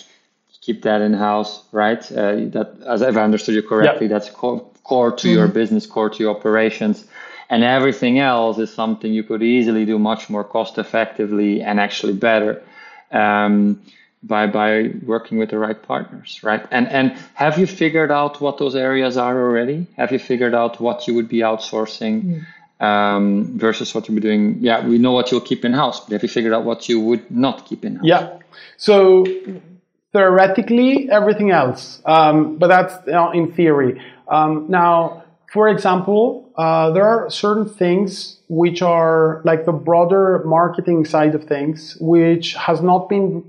keep 0.61 0.83
that 0.83 1.01
in 1.01 1.13
house, 1.13 1.63
right? 1.71 1.99
Uh, 2.11 2.45
that 2.55 2.75
as 2.85 3.01
I've 3.01 3.17
understood 3.17 3.55
you 3.55 3.63
correctly, 3.63 4.07
that's 4.07 4.29
core, 4.29 4.65
core 4.83 5.11
to 5.11 5.27
mm-hmm. 5.27 5.37
your 5.37 5.47
business, 5.47 5.85
core 5.85 6.09
to 6.09 6.23
your 6.23 6.35
operations. 6.35 7.05
And 7.49 7.63
everything 7.63 8.17
else 8.17 8.57
is 8.59 8.73
something 8.73 9.13
you 9.13 9.23
could 9.23 9.43
easily 9.43 9.85
do 9.85 9.99
much 9.99 10.29
more 10.29 10.43
cost 10.43 10.77
effectively 10.77 11.61
and 11.61 11.79
actually 11.81 12.13
better. 12.13 12.63
Um, 13.11 13.81
by 14.23 14.47
by 14.47 14.91
working 15.05 15.37
with 15.37 15.49
the 15.49 15.57
right 15.57 15.81
partners 15.81 16.39
right? 16.43 16.65
And 16.71 16.87
and 16.87 17.17
have 17.33 17.57
you 17.57 17.67
figured 17.67 18.11
out 18.11 18.41
what 18.41 18.57
those 18.57 18.75
areas 18.75 19.17
are 19.17 19.39
already? 19.39 19.87
Have 19.97 20.11
you 20.11 20.19
figured 20.19 20.53
out 20.53 20.79
what 20.79 21.07
you 21.07 21.13
would 21.15 21.27
be 21.27 21.39
outsourcing 21.39 22.43
mm. 22.79 22.85
um, 22.85 23.57
versus 23.57 23.93
what 23.95 24.07
you'll 24.07 24.15
be 24.15 24.21
doing? 24.21 24.57
Yeah 24.59 24.85
we 24.85 24.97
know 24.97 25.11
what 25.11 25.31
you'll 25.31 25.41
keep 25.41 25.65
in 25.65 25.73
house 25.73 25.99
but 25.99 26.13
have 26.13 26.23
you 26.23 26.29
figured 26.29 26.53
out 26.53 26.65
what 26.65 26.87
you 26.87 26.99
would 26.99 27.29
not 27.31 27.65
keep 27.65 27.83
in 27.83 27.95
house 27.95 28.05
yeah. 28.05 28.37
So 28.77 29.25
theoretically 30.13 31.09
everything 31.09 31.51
else. 31.51 32.01
Um, 32.05 32.57
but 32.57 32.67
that's 32.67 32.95
you 33.07 33.13
know, 33.13 33.31
in 33.31 33.51
theory. 33.53 34.01
Um, 34.27 34.65
now 34.69 35.23
for 35.51 35.67
example 35.67 36.50
uh, 36.61 36.91
there 36.91 37.03
are 37.03 37.27
certain 37.31 37.67
things 37.67 38.37
which 38.47 38.83
are 38.83 39.41
like 39.43 39.65
the 39.65 39.71
broader 39.71 40.43
marketing 40.45 41.03
side 41.05 41.33
of 41.33 41.43
things, 41.45 41.97
which 41.99 42.53
has 42.53 42.83
not 42.83 43.09
been 43.09 43.43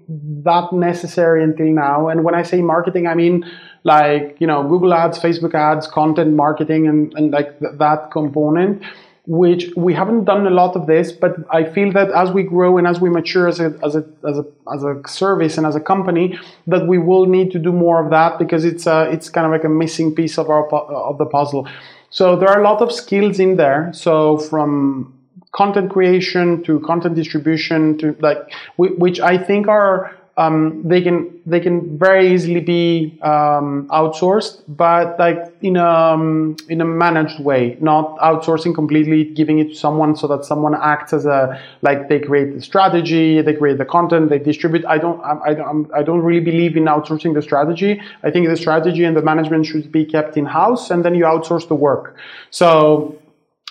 that 0.45 0.73
necessary 0.73 1.45
until 1.45 1.67
now. 1.67 2.09
And 2.09 2.25
when 2.25 2.35
I 2.35 2.43
say 2.43 2.63
marketing, 2.63 3.07
I 3.07 3.15
mean 3.15 3.45
like, 3.85 4.37
you 4.41 4.47
know, 4.47 4.67
Google 4.67 4.95
ads, 4.95 5.19
Facebook 5.19 5.53
ads, 5.53 5.87
content 5.87 6.33
marketing, 6.33 6.89
and, 6.89 7.13
and 7.15 7.33
like 7.33 7.59
th- 7.59 7.73
that 7.77 8.11
component, 8.13 8.83
which 9.27 9.71
we 9.77 9.93
haven't 9.93 10.25
done 10.25 10.47
a 10.47 10.55
lot 10.63 10.75
of 10.75 10.87
this, 10.87 11.13
but 11.13 11.37
I 11.51 11.65
feel 11.65 11.93
that 11.93 12.11
as 12.13 12.31
we 12.31 12.45
grow 12.45 12.79
and 12.79 12.87
as 12.87 12.99
we 12.99 13.11
mature 13.11 13.47
as 13.47 13.61
a, 13.61 13.79
as 13.85 13.95
a, 13.95 14.05
as 14.27 14.39
a, 14.39 14.47
as 14.75 14.85
a 14.85 15.03
service 15.07 15.59
and 15.59 15.67
as 15.67 15.77
a 15.77 15.81
company, 15.81 16.39
that 16.67 16.87
we 16.87 16.97
will 16.97 17.27
need 17.27 17.51
to 17.51 17.59
do 17.59 17.73
more 17.73 18.03
of 18.03 18.11
that 18.11 18.39
because 18.39 18.65
it's, 18.65 18.87
uh, 18.87 19.11
it's 19.13 19.29
kind 19.29 19.45
of 19.45 19.53
like 19.53 19.65
a 19.65 19.69
missing 19.69 20.15
piece 20.15 20.39
of 20.39 20.49
our, 20.49 20.67
of 20.73 21.19
the 21.19 21.27
puzzle. 21.27 21.69
So 22.13 22.37
there 22.37 22.49
are 22.49 22.61
a 22.61 22.65
lot 22.65 22.83
of 22.83 22.93
skills 22.93 23.41
in 23.41 23.57
there. 23.57 23.91
So 23.93 24.37
from 24.37 25.19
content 25.53 25.91
creation 25.91 26.63
to 26.65 26.79
content 26.81 27.15
distribution 27.15 27.99
to 27.99 28.17
like, 28.21 28.53
which 28.77 29.19
I 29.19 29.37
think 29.39 29.67
are 29.67 30.15
um, 30.39 30.83
they 30.83 31.03
can 31.03 31.41
they 31.45 31.61
can 31.61 31.99
very 31.99 32.33
easily 32.33 32.61
be 32.61 33.19
um, 33.23 33.87
outsourced, 33.91 34.63
but 34.67 35.19
like 35.19 35.39
in 35.61 35.77
a 35.77 35.85
um, 35.85 36.57
in 36.71 36.81
a 36.81 36.87
managed 36.87 37.41
way, 37.41 37.77
not 37.81 38.19
outsourcing 38.19 38.75
completely, 38.75 39.25
giving 39.25 39.59
it 39.59 39.69
to 39.69 39.75
someone 39.75 40.17
so 40.17 40.27
that 40.29 40.47
someone 40.47 40.75
acts 40.75 41.13
as 41.13 41.27
a 41.27 41.61
like 41.83 42.09
they 42.09 42.19
create 42.19 42.55
the 42.55 42.63
strategy, 42.63 43.43
they 43.43 43.53
create 43.53 43.77
the 43.77 43.85
content, 43.85 44.31
they 44.31 44.39
distribute. 44.39 44.87
I 44.87 44.97
don't 44.97 45.21
I, 45.23 45.51
I 45.51 45.55
don't 45.55 45.93
I 45.93 46.03
don't 46.03 46.23
really 46.23 46.45
believe 46.45 46.79
in 46.79 46.85
outsourcing 46.85 47.35
the 47.35 47.43
strategy. 47.43 48.01
I 48.23 48.31
think 48.31 48.49
the 48.49 48.57
strategy 48.57 49.05
and 49.05 49.15
the 49.15 49.23
management 49.23 49.67
should 49.67 49.93
be 49.93 50.07
kept 50.07 50.39
in 50.39 50.47
house, 50.47 50.91
and 50.91 51.05
then 51.05 51.15
you 51.15 51.25
outsource 51.25 51.69
the 51.69 51.77
work. 51.77 52.17
So. 52.51 53.19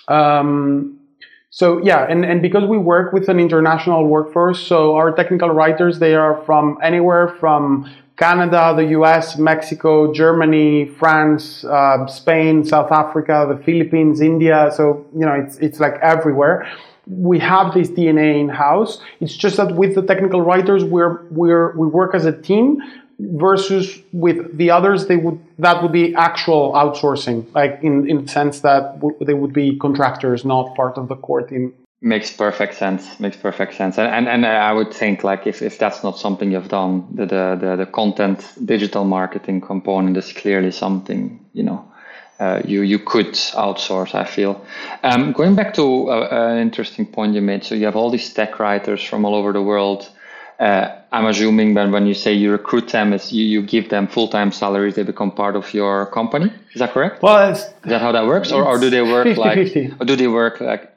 Um, 0.08 0.98
so 1.54 1.84
yeah, 1.84 2.06
and, 2.08 2.24
and 2.24 2.40
because 2.40 2.64
we 2.64 2.78
work 2.78 3.12
with 3.12 3.28
an 3.28 3.38
international 3.38 4.06
workforce, 4.06 4.58
so 4.58 4.96
our 4.96 5.12
technical 5.12 5.50
writers, 5.50 5.98
they 5.98 6.14
are 6.14 6.42
from 6.46 6.78
anywhere 6.82 7.28
from 7.28 7.90
Canada, 8.16 8.72
the 8.74 8.86
US, 8.98 9.36
Mexico, 9.36 10.14
Germany, 10.14 10.86
France, 10.86 11.62
uh, 11.64 12.06
Spain, 12.06 12.64
South 12.64 12.90
Africa, 12.90 13.46
the 13.54 13.62
Philippines, 13.64 14.22
India. 14.22 14.70
So, 14.74 15.06
you 15.12 15.26
know, 15.26 15.34
it's, 15.34 15.58
it's 15.58 15.78
like 15.78 15.96
everywhere. 16.00 16.66
We 17.06 17.38
have 17.40 17.74
this 17.74 17.90
DNA 17.90 18.40
in 18.40 18.48
house. 18.48 19.02
It's 19.20 19.36
just 19.36 19.58
that 19.58 19.74
with 19.74 19.94
the 19.94 20.02
technical 20.02 20.40
writers, 20.40 20.84
we're, 20.84 21.22
we're, 21.24 21.76
we 21.76 21.86
work 21.86 22.14
as 22.14 22.24
a 22.24 22.32
team 22.32 22.80
versus 23.30 24.00
with 24.12 24.56
the 24.56 24.70
others 24.70 25.06
they 25.06 25.16
would 25.16 25.38
that 25.58 25.82
would 25.82 25.92
be 25.92 26.14
actual 26.14 26.72
outsourcing 26.72 27.44
like 27.54 27.78
in 27.82 28.08
in 28.08 28.24
the 28.24 28.28
sense 28.28 28.60
that 28.60 28.94
w- 29.00 29.16
they 29.20 29.34
would 29.34 29.52
be 29.52 29.78
contractors 29.78 30.44
not 30.44 30.74
part 30.74 30.96
of 30.98 31.08
the 31.08 31.16
core 31.16 31.42
team 31.42 31.72
makes 32.00 32.32
perfect 32.32 32.74
sense 32.74 33.20
makes 33.20 33.36
perfect 33.36 33.74
sense 33.74 33.98
and 33.98 34.08
and, 34.08 34.28
and 34.28 34.46
i 34.46 34.72
would 34.72 34.92
think 34.92 35.22
like 35.22 35.46
if, 35.46 35.62
if 35.62 35.78
that's 35.78 36.02
not 36.02 36.18
something 36.18 36.50
you've 36.50 36.68
done 36.68 37.06
the, 37.14 37.26
the 37.26 37.58
the 37.60 37.76
the 37.76 37.86
content 37.86 38.52
digital 38.64 39.04
marketing 39.04 39.60
component 39.60 40.16
is 40.16 40.32
clearly 40.32 40.70
something 40.70 41.44
you 41.52 41.62
know 41.62 41.84
uh, 42.40 42.60
you 42.64 42.82
you 42.82 42.98
could 42.98 43.34
outsource. 43.54 44.16
I 44.16 44.24
feel. 44.24 44.64
Um, 45.04 45.32
going 45.32 45.54
back 45.54 45.74
to 45.74 46.10
uh, 46.10 46.28
an 46.30 46.58
interesting 46.58 47.06
point 47.06 47.34
you 47.34 47.40
made. 47.40 47.62
So 47.62 47.76
you 47.76 47.84
have 47.84 47.94
all 47.94 48.10
these 48.10 48.32
tech 48.34 48.58
writers 48.58 49.00
from 49.00 49.24
all 49.24 49.36
over 49.36 49.52
the 49.52 49.62
world 49.62 50.10
uh, 50.62 51.02
I'm 51.10 51.26
assuming 51.26 51.74
that 51.74 51.90
when 51.90 52.06
you 52.06 52.14
say 52.14 52.32
you 52.32 52.52
recruit 52.52 52.88
them, 52.88 53.12
is 53.12 53.32
you, 53.32 53.44
you 53.44 53.62
give 53.62 53.88
them 53.88 54.06
full 54.06 54.28
time 54.28 54.52
salaries, 54.52 54.94
they 54.94 55.02
become 55.02 55.32
part 55.32 55.56
of 55.56 55.74
your 55.74 56.06
company. 56.06 56.52
Is 56.72 56.78
that 56.78 56.92
correct? 56.92 57.20
Well, 57.20 57.50
is 57.50 57.68
that 57.82 58.00
how 58.00 58.12
that 58.12 58.26
works, 58.26 58.52
or, 58.52 58.64
or 58.64 58.78
do 58.78 58.88
they 58.88 59.02
work 59.02 59.26
50, 59.26 59.40
like? 59.46 59.54
50. 59.56 59.94
Or 60.00 60.06
do 60.06 60.14
they 60.14 60.28
work 60.28 60.60
like? 60.60 60.88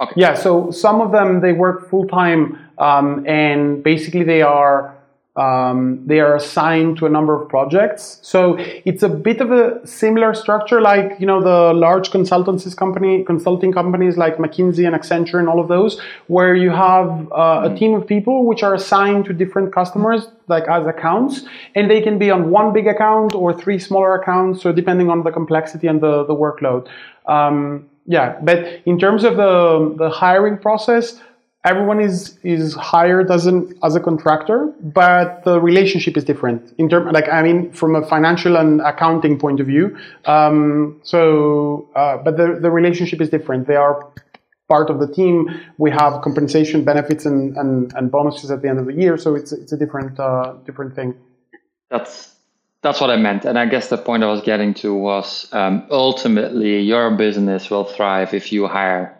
Okay. 0.00 0.14
Yeah, 0.16 0.34
so 0.34 0.70
some 0.70 1.00
of 1.00 1.12
them 1.12 1.42
they 1.42 1.52
work 1.52 1.90
full 1.90 2.08
time, 2.08 2.58
um, 2.78 3.24
and 3.28 3.84
basically 3.84 4.24
they 4.24 4.40
are 4.40 4.96
um, 5.36 6.02
they 6.06 6.20
are 6.20 6.36
assigned 6.36 6.98
to 6.98 7.06
a 7.06 7.08
number 7.08 7.34
of 7.40 7.48
projects. 7.48 8.18
So 8.22 8.56
it's 8.58 9.02
a 9.02 9.08
bit 9.08 9.40
of 9.40 9.50
a 9.50 9.84
similar 9.86 10.34
structure, 10.34 10.80
like 10.80 11.16
you 11.18 11.26
know 11.26 11.42
the 11.42 11.72
large 11.72 12.10
consultancies 12.10 12.76
company, 12.76 13.24
consulting 13.24 13.72
companies 13.72 14.18
like 14.18 14.36
McKinsey 14.36 14.86
and 14.86 14.94
Accenture 14.94 15.38
and 15.38 15.48
all 15.48 15.58
of 15.58 15.68
those, 15.68 15.98
where 16.26 16.54
you 16.54 16.70
have 16.70 17.32
uh, 17.32 17.70
a 17.70 17.74
team 17.74 17.94
of 17.94 18.06
people 18.06 18.44
which 18.44 18.62
are 18.62 18.74
assigned 18.74 19.24
to 19.24 19.32
different 19.32 19.72
customers, 19.72 20.28
like 20.48 20.68
as 20.68 20.86
accounts, 20.86 21.42
and 21.74 21.90
they 21.90 22.02
can 22.02 22.18
be 22.18 22.30
on 22.30 22.50
one 22.50 22.74
big 22.74 22.86
account 22.86 23.34
or 23.34 23.58
three 23.58 23.78
smaller 23.78 24.14
accounts, 24.14 24.62
so 24.62 24.70
depending 24.70 25.08
on 25.08 25.22
the 25.22 25.30
complexity 25.30 25.86
and 25.86 26.02
the 26.02 26.24
the 26.24 26.34
workload. 26.34 26.88
Um, 27.24 27.88
yeah, 28.04 28.38
but 28.42 28.82
in 28.84 28.98
terms 28.98 29.24
of 29.24 29.36
the 29.36 29.94
the 29.96 30.10
hiring 30.10 30.58
process 30.58 31.20
everyone 31.64 32.00
is 32.00 32.38
is 32.42 32.74
hired 32.74 33.30
as 33.30 33.46
an 33.46 33.74
as 33.82 33.94
a 33.94 34.00
contractor, 34.00 34.72
but 34.80 35.44
the 35.44 35.60
relationship 35.60 36.16
is 36.16 36.24
different 36.24 36.74
in 36.78 36.88
term 36.88 37.10
like 37.12 37.28
I 37.28 37.42
mean 37.42 37.72
from 37.72 37.94
a 37.94 38.04
financial 38.06 38.56
and 38.56 38.80
accounting 38.80 39.38
point 39.38 39.60
of 39.60 39.66
view. 39.66 39.96
Um, 40.24 41.00
so, 41.02 41.88
uh, 41.94 42.18
but 42.18 42.36
the 42.36 42.58
the 42.60 42.70
relationship 42.70 43.20
is 43.20 43.30
different. 43.30 43.66
They 43.66 43.76
are 43.76 44.06
part 44.68 44.90
of 44.90 44.98
the 45.00 45.06
team. 45.06 45.48
We 45.78 45.90
have 45.90 46.22
compensation, 46.22 46.84
benefits, 46.84 47.26
and 47.26 47.56
and, 47.56 47.92
and 47.94 48.10
bonuses 48.10 48.50
at 48.50 48.62
the 48.62 48.68
end 48.68 48.78
of 48.78 48.86
the 48.86 48.94
year. 48.94 49.16
So 49.16 49.34
it's 49.34 49.52
it's 49.52 49.72
a 49.72 49.76
different 49.76 50.18
uh, 50.18 50.54
different 50.66 50.94
thing. 50.94 51.14
That's 51.90 52.34
that's 52.82 53.00
what 53.00 53.10
I 53.10 53.16
meant, 53.16 53.44
and 53.44 53.56
I 53.56 53.66
guess 53.66 53.88
the 53.88 53.98
point 53.98 54.24
I 54.24 54.26
was 54.26 54.40
getting 54.40 54.74
to 54.74 54.92
was 54.92 55.48
um, 55.52 55.86
ultimately 55.90 56.80
your 56.80 57.12
business 57.12 57.70
will 57.70 57.84
thrive 57.84 58.34
if 58.34 58.50
you 58.50 58.66
hire 58.66 59.16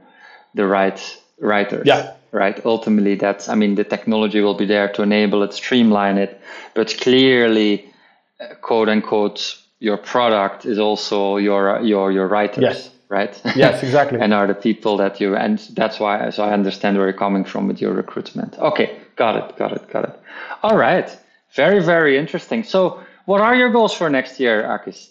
the 0.54 0.66
right 0.66 1.00
writers. 1.38 1.84
Yeah 1.86 2.14
right? 2.32 2.64
Ultimately, 2.64 3.14
that's, 3.14 3.48
I 3.48 3.54
mean, 3.54 3.74
the 3.76 3.84
technology 3.84 4.40
will 4.40 4.54
be 4.54 4.66
there 4.66 4.92
to 4.94 5.02
enable 5.02 5.42
it, 5.42 5.52
streamline 5.52 6.18
it, 6.18 6.40
but 6.74 6.96
clearly, 7.00 7.92
uh, 8.40 8.54
quote 8.60 8.88
unquote, 8.88 9.58
your 9.78 9.96
product 9.96 10.64
is 10.64 10.78
also 10.78 11.38
your 11.38 11.80
your 11.80 12.12
your 12.12 12.28
writers, 12.28 12.62
yes. 12.62 12.90
right? 13.08 13.40
Yes, 13.56 13.82
exactly. 13.82 14.20
and 14.22 14.32
are 14.32 14.46
the 14.46 14.54
people 14.54 14.96
that 14.98 15.20
you, 15.20 15.34
and 15.36 15.58
that's 15.74 15.98
why, 15.98 16.30
so 16.30 16.44
I 16.44 16.52
understand 16.52 16.96
where 16.96 17.06
you're 17.06 17.18
coming 17.18 17.44
from 17.44 17.66
with 17.66 17.80
your 17.80 17.92
recruitment. 17.92 18.56
Okay, 18.58 18.96
got 19.16 19.34
it, 19.36 19.56
got 19.56 19.72
it, 19.72 19.90
got 19.90 20.04
it. 20.04 20.20
All 20.62 20.76
right, 20.76 21.10
very, 21.56 21.82
very 21.82 22.16
interesting. 22.16 22.62
So, 22.62 23.02
what 23.26 23.40
are 23.40 23.56
your 23.56 23.70
goals 23.70 23.92
for 23.92 24.08
next 24.08 24.38
year, 24.38 24.62
Akis? 24.62 25.08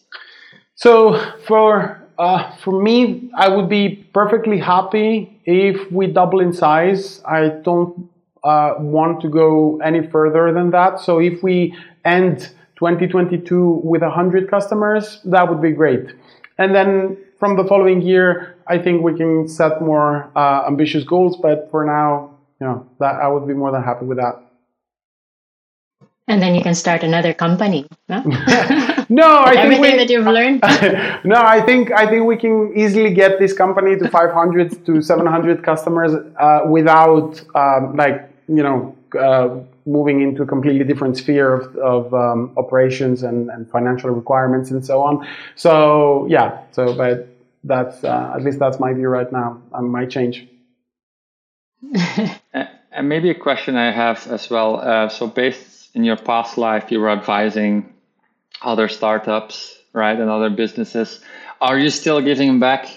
So 0.82 1.20
for 1.46 2.01
uh, 2.22 2.56
for 2.58 2.80
me, 2.80 3.32
I 3.36 3.50
would 3.50 3.68
be 3.68 4.08
perfectly 4.14 4.60
happy 4.60 5.42
if 5.46 5.92
we 5.92 6.06
double 6.06 6.40
in 6.40 6.54
size. 6.54 7.20
I 7.26 7.50
don't 7.50 8.10
uh, 8.44 8.76
want 8.78 9.22
to 9.22 9.28
go 9.28 9.80
any 9.84 10.08
further 10.08 10.54
than 10.54 10.70
that. 10.70 11.00
So 11.00 11.20
if 11.20 11.42
we 11.42 11.76
end 12.06 12.52
2022 12.76 13.82
with 13.84 14.04
100 14.04 14.52
customers, 14.52 15.20
that 15.26 15.50
would 15.50 15.64
be 15.64 15.72
great. 15.72 16.14
And 16.60 16.76
then 16.76 17.18
from 17.40 17.58
the 17.58 17.64
following 17.64 18.04
year, 18.04 18.56
I 18.68 18.78
think 18.78 19.02
we 19.02 19.18
can 19.18 19.48
set 19.48 19.82
more 19.82 20.30
uh, 20.36 20.66
ambitious 20.68 21.04
goals. 21.04 21.38
But 21.42 21.72
for 21.72 21.84
now, 21.86 22.38
you 22.60 22.68
know, 22.68 22.88
that 23.00 23.16
I 23.16 23.30
would 23.30 23.48
be 23.48 23.56
more 23.56 23.72
than 23.72 23.82
happy 23.82 24.06
with 24.06 24.20
that. 24.20 24.36
And 26.28 26.40
then 26.40 26.54
you 26.54 26.62
can 26.62 26.76
start 26.76 27.02
another 27.02 27.34
company. 27.34 27.88
No, 28.08 28.22
no 29.12 29.40
I 29.44 29.52
think 29.52 29.66
everything 29.66 29.92
we, 29.92 29.98
that 29.98 30.10
you've 30.10 30.26
learned. 30.26 30.62
no, 31.26 31.36
I 31.36 31.62
think 31.62 31.92
I 31.92 32.08
think 32.10 32.26
we 32.26 32.38
can 32.38 32.72
easily 32.76 33.14
get 33.14 33.40
this 33.40 33.52
company 33.52 33.98
to 33.98 34.10
500 34.10 34.86
to 34.86 35.02
700 35.02 35.64
customers 35.64 36.14
uh, 36.40 36.62
without 36.66 37.42
um, 37.54 37.96
like 37.98 38.30
you 38.48 38.64
know 38.64 38.96
uh, 39.20 39.60
moving 39.86 40.22
into 40.22 40.44
a 40.44 40.46
completely 40.46 40.86
different 40.86 41.18
sphere 41.18 41.54
of, 41.54 41.76
of 41.78 42.14
um, 42.14 42.54
operations 42.56 43.24
and, 43.24 43.50
and 43.50 43.70
financial 43.70 44.10
requirements 44.12 44.72
and 44.72 44.86
so 44.86 45.02
on. 45.02 45.28
So 45.56 46.26
yeah, 46.30 46.62
so 46.72 46.96
but 46.96 47.28
that's 47.64 48.04
uh, 48.04 48.34
at 48.34 48.44
least 48.44 48.60
that's 48.60 48.80
my 48.80 48.94
view 48.94 49.10
right 49.10 49.32
now. 49.32 49.62
I 49.74 49.82
might 49.82 50.10
change. 50.10 50.48
and 52.92 53.10
maybe 53.10 53.30
a 53.30 53.36
question 53.36 53.76
I 53.76 53.92
have 53.92 54.26
as 54.28 54.50
well. 54.50 54.80
Uh, 54.80 55.10
so 55.10 55.28
based 55.28 55.94
in 55.96 56.06
your 56.06 56.18
past 56.18 56.58
life 56.58 56.92
you 56.92 57.00
were 57.02 57.10
advising 57.10 57.92
other 58.62 58.88
startups, 58.88 59.78
right, 59.94 60.20
and 60.20 60.30
other 60.30 60.50
businesses. 60.50 61.22
Are 61.60 61.78
you 61.78 61.90
still 61.90 62.22
giving 62.22 62.60
back? 62.60 62.88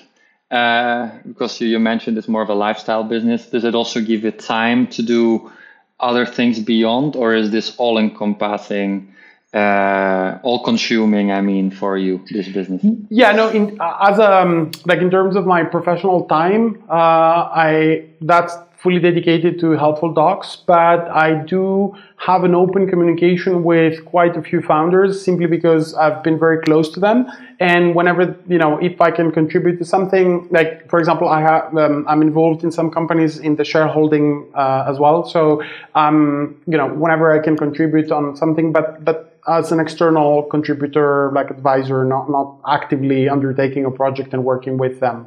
Uh, 0.50 1.10
because 1.26 1.60
you, 1.60 1.68
you 1.68 1.78
mentioned 1.78 2.16
it's 2.18 2.28
more 2.28 2.42
of 2.42 2.48
a 2.48 2.54
lifestyle 2.54 3.04
business. 3.04 3.46
Does 3.46 3.64
it 3.64 3.74
also 3.74 4.00
give 4.00 4.24
you 4.24 4.30
time 4.30 4.86
to 4.88 5.02
do 5.02 5.50
other 5.98 6.26
things 6.26 6.60
beyond, 6.60 7.16
or 7.16 7.34
is 7.34 7.50
this 7.50 7.74
all 7.76 7.98
encompassing? 7.98 9.14
uh, 9.54 10.38
all 10.42 10.64
consuming 10.64 11.30
i 11.30 11.40
mean 11.40 11.70
for 11.70 11.96
you 11.96 12.20
this 12.30 12.48
business 12.48 12.84
yeah 13.08 13.30
no 13.30 13.48
in, 13.50 13.78
as 13.80 14.18
um 14.18 14.72
like 14.84 14.98
in 14.98 15.10
terms 15.10 15.36
of 15.36 15.46
my 15.46 15.62
professional 15.62 16.24
time 16.24 16.82
uh, 16.90 17.48
i 17.54 18.04
that's 18.20 18.56
fully 18.84 19.00
dedicated 19.00 19.58
to 19.58 19.70
helpful 19.70 20.12
docs 20.12 20.56
but 20.66 21.08
i 21.26 21.34
do 21.52 21.96
have 22.18 22.44
an 22.44 22.54
open 22.54 22.86
communication 22.86 23.64
with 23.64 24.04
quite 24.04 24.36
a 24.36 24.42
few 24.42 24.60
founders 24.60 25.24
simply 25.24 25.46
because 25.46 25.94
i've 25.94 26.22
been 26.22 26.38
very 26.38 26.60
close 26.60 26.90
to 26.90 27.00
them 27.00 27.26
and 27.60 27.94
whenever 27.94 28.36
you 28.46 28.58
know 28.58 28.76
if 28.78 29.00
i 29.00 29.10
can 29.10 29.32
contribute 29.32 29.78
to 29.78 29.86
something 29.86 30.46
like 30.50 30.88
for 30.90 30.98
example 30.98 31.28
i 31.28 31.40
have 31.40 31.74
um, 31.78 32.04
i'm 32.06 32.20
involved 32.20 32.62
in 32.62 32.70
some 32.70 32.90
companies 32.90 33.38
in 33.38 33.56
the 33.56 33.64
shareholding 33.64 34.46
uh, 34.54 34.84
as 34.86 34.98
well 34.98 35.24
so 35.24 35.62
um 35.94 36.54
you 36.66 36.76
know 36.76 36.88
whenever 36.88 37.32
i 37.32 37.42
can 37.42 37.56
contribute 37.56 38.12
on 38.12 38.36
something 38.36 38.70
but 38.70 39.02
but 39.02 39.30
as 39.46 39.72
an 39.72 39.80
external 39.80 40.42
contributor, 40.44 41.30
like 41.34 41.50
advisor, 41.50 42.04
not 42.04 42.30
not 42.30 42.58
actively 42.66 43.28
undertaking 43.28 43.84
a 43.84 43.90
project 43.90 44.32
and 44.32 44.44
working 44.44 44.78
with 44.78 45.00
them. 45.00 45.26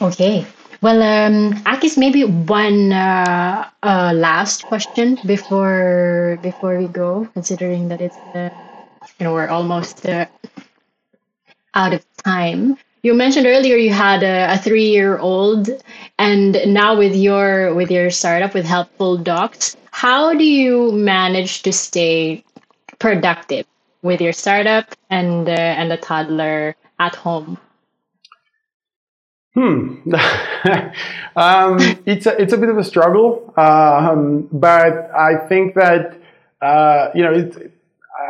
Okay. 0.00 0.46
Well, 0.82 1.02
um, 1.02 1.54
Akis, 1.64 1.96
maybe 1.96 2.24
one 2.24 2.92
uh, 2.92 3.68
uh, 3.82 4.12
last 4.14 4.66
question 4.66 5.18
before 5.24 6.38
before 6.42 6.76
we 6.78 6.88
go, 6.88 7.26
considering 7.32 7.88
that 7.88 8.00
it's 8.02 8.18
uh, 8.34 8.50
you 9.18 9.24
know 9.24 9.32
we're 9.34 9.48
almost 9.48 10.06
uh, 10.06 10.26
out 11.74 11.94
of 11.94 12.04
time. 12.24 12.76
You 13.02 13.14
mentioned 13.14 13.46
earlier 13.46 13.76
you 13.76 13.92
had 13.92 14.22
a, 14.22 14.54
a 14.54 14.58
three 14.58 14.88
year 14.90 15.18
old, 15.18 15.68
and 16.18 16.56
now 16.66 16.96
with 16.96 17.14
your 17.14 17.74
with 17.74 17.90
your 17.90 18.10
startup 18.10 18.54
with 18.54 18.64
Helpful 18.64 19.16
Docs, 19.18 19.76
how 19.90 20.34
do 20.34 20.44
you 20.44 20.92
manage 20.92 21.62
to 21.62 21.72
stay 21.72 22.44
productive 22.98 23.66
with 24.02 24.20
your 24.20 24.32
startup 24.32 24.94
and 25.10 25.48
uh, 25.48 25.52
and 25.52 25.90
the 25.90 25.96
toddler 25.98 26.76
at 26.98 27.14
home? 27.16 27.58
Hmm. 29.54 30.12
um, 31.36 31.78
it's 32.06 32.26
a, 32.26 32.40
it's 32.40 32.54
a 32.54 32.56
bit 32.56 32.70
of 32.70 32.78
a 32.78 32.84
struggle, 32.84 33.52
um, 33.58 34.48
but 34.50 35.10
I 35.14 35.36
think 35.46 35.74
that 35.74 36.16
uh, 36.62 37.10
you 37.14 37.22
know, 37.22 37.32
it, 37.32 37.72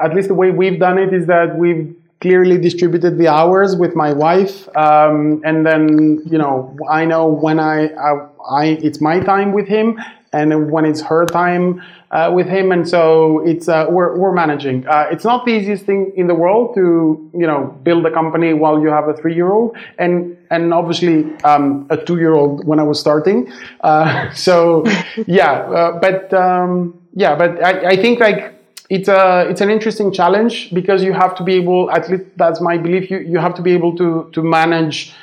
at 0.03 0.15
least 0.15 0.29
the 0.29 0.35
way 0.35 0.51
we've 0.51 0.81
done 0.81 0.99
it 0.99 1.13
is 1.13 1.27
that 1.27 1.57
we've 1.57 1.95
clearly 2.21 2.57
distributed 2.57 3.19
the 3.19 3.29
hours 3.29 3.77
with 3.77 3.95
my 3.95 4.13
wife, 4.13 4.69
um, 4.77 5.43
and 5.45 5.67
then 5.67 6.21
you 6.27 6.39
know, 6.39 6.77
I 6.91 7.05
know 7.05 7.27
when 7.27 7.61
I, 7.61 7.89
I, 7.89 8.27
I 8.51 8.65
it's 8.83 9.01
my 9.01 9.21
time 9.21 9.53
with 9.53 9.69
him, 9.69 10.01
and 10.33 10.71
when 10.71 10.85
it's 10.85 11.01
her 11.01 11.27
time 11.27 11.83
uh, 12.11 12.31
with 12.33 12.47
him, 12.47 12.73
and 12.73 12.89
so 12.89 13.41
it's 13.41 13.69
uh, 13.69 13.87
we're, 13.89 14.17
we're 14.17 14.33
managing. 14.33 14.87
Uh, 14.87 15.07
it's 15.11 15.25
not 15.25 15.45
the 15.45 15.53
easiest 15.53 15.85
thing 15.85 16.13
in 16.17 16.27
the 16.27 16.35
world 16.35 16.75
to 16.75 17.31
you 17.35 17.47
know 17.47 17.79
build 17.83 18.05
a 18.07 18.11
company 18.11 18.53
while 18.53 18.81
you 18.81 18.89
have 18.89 19.09
a 19.09 19.15
three 19.15 19.35
year 19.35 19.51
old, 19.51 19.77
and 19.99 20.37
and 20.51 20.73
obviously 20.75 21.35
um, 21.45 21.87
a 21.91 21.97
two 21.97 22.19
year 22.19 22.35
old 22.35 22.67
when 22.67 22.79
I 22.79 22.83
was 22.83 22.99
starting. 22.99 23.51
Uh, 23.81 24.33
so 24.35 24.85
yeah, 25.27 25.53
uh, 25.53 25.99
but 25.99 26.33
um, 26.35 26.99
yeah, 27.15 27.35
but 27.35 27.63
I, 27.63 27.91
I 27.91 27.97
think 27.97 28.21
like 28.21 28.55
it's 28.91 29.09
a 29.09 29.47
it's 29.49 29.61
an 29.61 29.71
interesting 29.71 30.13
challenge 30.13 30.73
because 30.75 31.03
you 31.03 31.13
have 31.13 31.35
to 31.37 31.43
be 31.43 31.55
able 31.55 31.91
at 31.91 32.11
least 32.11 32.25
that's 32.37 32.61
my 32.61 32.77
belief 32.77 33.11
you, 33.11 33.19
you 33.19 33.39
have 33.39 33.55
to 33.55 33.63
be 33.63 33.73
able 33.73 33.97
to 33.97 34.29
to 34.33 34.43
manage 34.43 35.15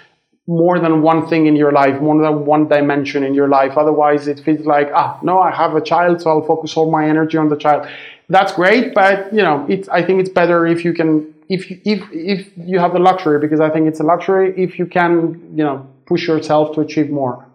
more 0.49 0.79
than 0.79 1.03
one 1.03 1.27
thing 1.27 1.45
in 1.45 1.55
your 1.55 1.71
life, 1.71 2.01
more 2.01 2.19
than 2.19 2.43
one 2.43 2.67
dimension 2.67 3.23
in 3.23 3.35
your 3.35 3.47
life. 3.47 3.77
Otherwise, 3.77 4.27
it 4.27 4.39
feels 4.39 4.65
like, 4.65 4.89
ah, 4.95 5.19
no, 5.21 5.39
I 5.39 5.51
have 5.51 5.75
a 5.75 5.81
child, 5.81 6.21
so 6.21 6.31
I'll 6.31 6.41
focus 6.41 6.75
all 6.75 6.89
my 6.89 7.07
energy 7.07 7.37
on 7.37 7.49
the 7.49 7.55
child. 7.55 7.87
That's 8.29 8.51
great, 8.53 8.95
but 8.95 9.31
you 9.31 9.43
know, 9.43 9.65
it's. 9.69 9.87
I 9.89 10.01
think 10.03 10.19
it's 10.21 10.29
better 10.29 10.65
if 10.65 10.83
you 10.83 10.93
can, 10.93 11.33
if 11.49 11.69
you, 11.69 11.79
if 11.85 12.01
if 12.11 12.47
you 12.57 12.79
have 12.79 12.93
the 12.93 12.99
luxury, 12.99 13.39
because 13.39 13.59
I 13.59 13.69
think 13.69 13.87
it's 13.87 13.99
a 13.99 14.03
luxury 14.03 14.53
if 14.57 14.79
you 14.79 14.87
can, 14.87 15.39
you 15.55 15.63
know, 15.63 15.87
push 16.07 16.27
yourself 16.27 16.73
to 16.75 16.81
achieve 16.81 17.09
more. 17.09 17.45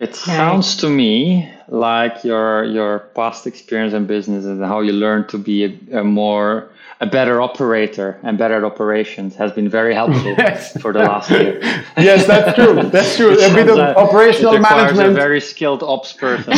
It 0.00 0.14
sounds 0.14 0.76
to 0.76 0.88
me 0.88 1.50
like 1.68 2.22
your 2.22 2.64
your 2.64 3.00
past 3.16 3.46
experience 3.46 3.94
in 3.94 4.06
business 4.06 4.44
and 4.44 4.62
how 4.64 4.80
you 4.80 4.92
learned 4.92 5.28
to 5.30 5.38
be 5.38 5.64
a, 5.64 6.00
a 6.00 6.04
more 6.04 6.70
a 7.00 7.06
better 7.06 7.40
operator 7.40 8.18
and 8.22 8.38
better 8.38 8.64
operations 8.64 9.34
has 9.36 9.52
been 9.52 9.68
very 9.68 9.94
helpful 9.94 10.34
yes. 10.38 10.80
for 10.80 10.92
the 10.92 11.00
last 11.00 11.30
year. 11.30 11.58
yes, 11.96 12.26
that's 12.26 12.54
true. 12.56 12.82
That's 12.90 13.16
true. 13.16 13.32
a 13.32 13.54
bit 13.54 13.68
of 13.68 13.78
operational 13.78 14.58
management. 14.58 15.10
A 15.10 15.12
very 15.12 15.40
skilled 15.40 15.82
ops 15.82 16.12
person. 16.12 16.52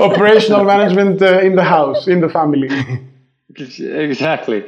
operational 0.00 0.64
management 0.64 1.22
uh, 1.22 1.40
in 1.40 1.56
the 1.56 1.64
house, 1.64 2.06
in 2.06 2.20
the 2.20 2.28
family. 2.28 2.68
exactly. 3.56 4.64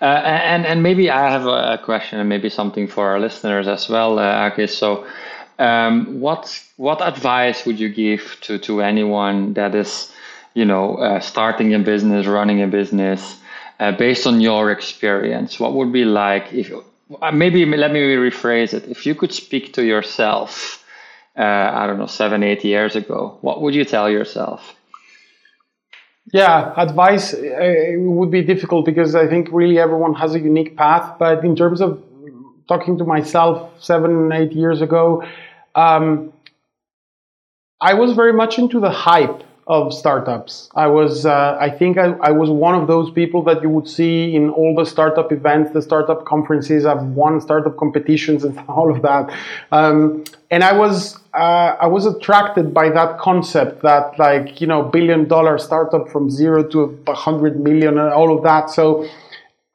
Uh, 0.00 0.04
and 0.04 0.66
and 0.66 0.82
maybe 0.82 1.10
I 1.10 1.30
have 1.30 1.46
a 1.46 1.78
question 1.82 2.18
and 2.18 2.28
maybe 2.28 2.50
something 2.50 2.86
for 2.88 3.08
our 3.08 3.20
listeners 3.20 3.66
as 3.66 3.88
well, 3.88 4.18
uh, 4.18 4.50
Akis. 4.50 4.70
So, 4.70 5.06
um, 5.58 6.20
what 6.20 6.62
what 6.76 7.00
advice 7.00 7.64
would 7.66 7.80
you 7.80 7.88
give 7.88 8.36
to 8.42 8.58
to 8.58 8.82
anyone 8.82 9.54
that 9.54 9.74
is, 9.74 10.12
you 10.54 10.64
know, 10.64 10.96
uh, 10.96 11.20
starting 11.20 11.74
a 11.74 11.78
business, 11.78 12.26
running 12.26 12.62
a 12.62 12.66
business? 12.66 13.38
uh, 13.78 13.92
based 13.92 14.26
on 14.26 14.40
your 14.40 14.70
experience, 14.70 15.60
what 15.60 15.74
would 15.74 15.92
be 15.92 16.04
like 16.04 16.52
if 16.52 16.72
uh, 17.22 17.30
maybe 17.30 17.64
let 17.64 17.92
me 17.92 18.00
rephrase 18.00 18.74
it. 18.74 18.88
If 18.88 19.06
you 19.06 19.14
could 19.14 19.32
speak 19.32 19.74
to 19.74 19.84
yourself, 19.84 20.84
uh, 21.38 21.42
I 21.42 21.86
don't 21.86 21.98
know, 21.98 22.06
seven, 22.06 22.42
eight 22.42 22.64
years 22.64 22.96
ago, 22.96 23.38
what 23.42 23.60
would 23.62 23.74
you 23.74 23.84
tell 23.84 24.10
yourself? 24.10 24.74
Yeah, 26.32 26.72
advice 26.76 27.34
uh, 27.34 27.92
would 27.96 28.32
be 28.32 28.42
difficult 28.42 28.84
because 28.84 29.14
I 29.14 29.28
think 29.28 29.48
really 29.52 29.78
everyone 29.78 30.14
has 30.14 30.34
a 30.34 30.40
unique 30.40 30.76
path. 30.76 31.18
But 31.18 31.44
in 31.44 31.54
terms 31.54 31.80
of 31.80 32.02
talking 32.66 32.98
to 32.98 33.04
myself 33.04 33.70
seven, 33.80 34.32
eight 34.32 34.52
years 34.52 34.82
ago, 34.82 35.22
um, 35.76 36.32
I 37.80 37.94
was 37.94 38.12
very 38.14 38.32
much 38.32 38.58
into 38.58 38.80
the 38.80 38.90
hype 38.90 39.42
of 39.66 39.92
startups. 39.92 40.70
I 40.76 40.86
was, 40.86 41.26
uh, 41.26 41.56
I 41.60 41.70
think 41.70 41.98
I, 41.98 42.12
I, 42.22 42.30
was 42.30 42.48
one 42.48 42.80
of 42.80 42.86
those 42.86 43.10
people 43.10 43.42
that 43.44 43.62
you 43.62 43.68
would 43.68 43.88
see 43.88 44.34
in 44.36 44.48
all 44.50 44.76
the 44.76 44.86
startup 44.86 45.32
events, 45.32 45.72
the 45.72 45.82
startup 45.82 46.24
conferences. 46.24 46.86
I've 46.86 47.02
won 47.02 47.40
startup 47.40 47.76
competitions 47.76 48.44
and 48.44 48.56
all 48.68 48.94
of 48.94 49.02
that. 49.02 49.36
Um, 49.72 50.22
and 50.52 50.62
I 50.62 50.72
was, 50.72 51.18
uh, 51.34 51.76
I 51.80 51.88
was 51.88 52.06
attracted 52.06 52.72
by 52.72 52.90
that 52.90 53.18
concept 53.18 53.82
that 53.82 54.16
like, 54.20 54.60
you 54.60 54.68
know, 54.68 54.84
billion 54.84 55.26
dollar 55.26 55.58
startup 55.58 56.08
from 56.10 56.30
zero 56.30 56.62
to 56.68 57.02
a 57.08 57.14
hundred 57.14 57.58
million 57.58 57.98
and 57.98 58.12
all 58.12 58.36
of 58.36 58.44
that. 58.44 58.70
So 58.70 59.08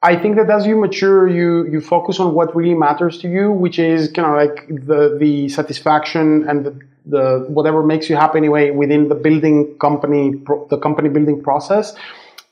I 0.02 0.16
think 0.16 0.36
that 0.36 0.50
as 0.50 0.66
you 0.66 0.76
mature, 0.76 1.28
you, 1.28 1.66
you 1.70 1.80
focus 1.80 2.18
on 2.18 2.34
what 2.34 2.56
really 2.56 2.74
matters 2.74 3.18
to 3.18 3.28
you, 3.28 3.52
which 3.52 3.78
is 3.78 4.10
kind 4.10 4.28
of 4.28 4.34
like 4.34 4.66
the, 4.86 5.16
the 5.18 5.48
satisfaction 5.48 6.48
and 6.48 6.66
the 6.66 6.80
the 7.04 7.46
whatever 7.48 7.82
makes 7.82 8.08
you 8.08 8.14
happy 8.14 8.38
anyway 8.38 8.70
within 8.70 9.08
the 9.08 9.14
building 9.16 9.76
company 9.78 10.34
the 10.70 10.78
company 10.78 11.08
building 11.08 11.42
process. 11.42 11.96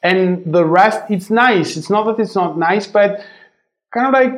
And 0.02 0.52
the 0.52 0.64
rest 0.64 1.02
it's 1.08 1.30
nice. 1.30 1.76
It's 1.76 1.90
not 1.90 2.04
that 2.06 2.20
it's 2.20 2.34
not 2.34 2.58
nice 2.58 2.86
but 2.86 3.24
kind 3.94 4.06
of 4.08 4.12
like 4.12 4.32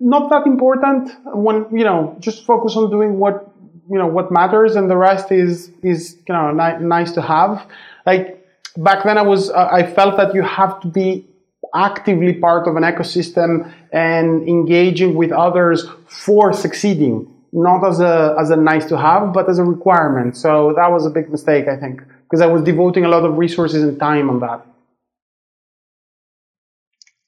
not 0.00 0.30
that 0.30 0.46
important 0.46 1.10
when 1.26 1.66
you 1.70 1.84
know 1.84 2.16
just 2.18 2.46
focus 2.46 2.76
on 2.76 2.90
doing 2.90 3.18
what 3.18 3.52
you 3.90 3.98
know 3.98 4.06
what 4.06 4.30
matters 4.30 4.74
and 4.76 4.90
the 4.90 4.96
rest 4.96 5.30
is 5.32 5.70
is 5.82 6.16
you 6.26 6.34
know 6.34 6.50
ni- 6.50 6.82
nice 6.84 7.12
to 7.12 7.20
have. 7.20 7.66
Like 8.06 8.36
back 8.76 9.02
then 9.04 9.18
i 9.18 9.22
was 9.22 9.50
uh, 9.50 9.68
i 9.72 9.82
felt 9.82 10.16
that 10.16 10.34
you 10.34 10.42
have 10.42 10.80
to 10.80 10.86
be 10.86 11.26
actively 11.74 12.34
part 12.34 12.66
of 12.66 12.76
an 12.76 12.82
ecosystem 12.82 13.72
and 13.92 14.48
engaging 14.48 15.14
with 15.14 15.32
others 15.32 15.86
for 16.06 16.52
succeeding 16.52 17.26
not 17.52 17.86
as 17.86 18.00
a 18.00 18.36
as 18.38 18.50
a 18.50 18.56
nice 18.56 18.86
to 18.86 18.98
have, 18.98 19.32
but 19.32 19.48
as 19.48 19.58
a 19.58 19.64
requirement. 19.64 20.36
So 20.36 20.72
that 20.76 20.90
was 20.90 21.06
a 21.06 21.10
big 21.10 21.30
mistake, 21.30 21.66
I 21.68 21.76
think, 21.76 22.02
because 22.24 22.40
I 22.40 22.46
was 22.46 22.62
devoting 22.62 23.04
a 23.04 23.08
lot 23.08 23.24
of 23.24 23.38
resources 23.38 23.82
and 23.82 23.98
time 23.98 24.28
on 24.28 24.40
that. 24.40 24.66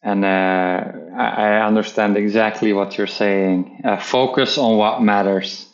And 0.03 0.25
uh, 0.25 0.83
I 1.17 1.61
understand 1.67 2.17
exactly 2.17 2.73
what 2.73 2.97
you're 2.97 3.07
saying. 3.07 3.83
Uh, 3.85 3.99
focus 3.99 4.57
on 4.57 4.79
what 4.79 5.03
matters. 5.03 5.67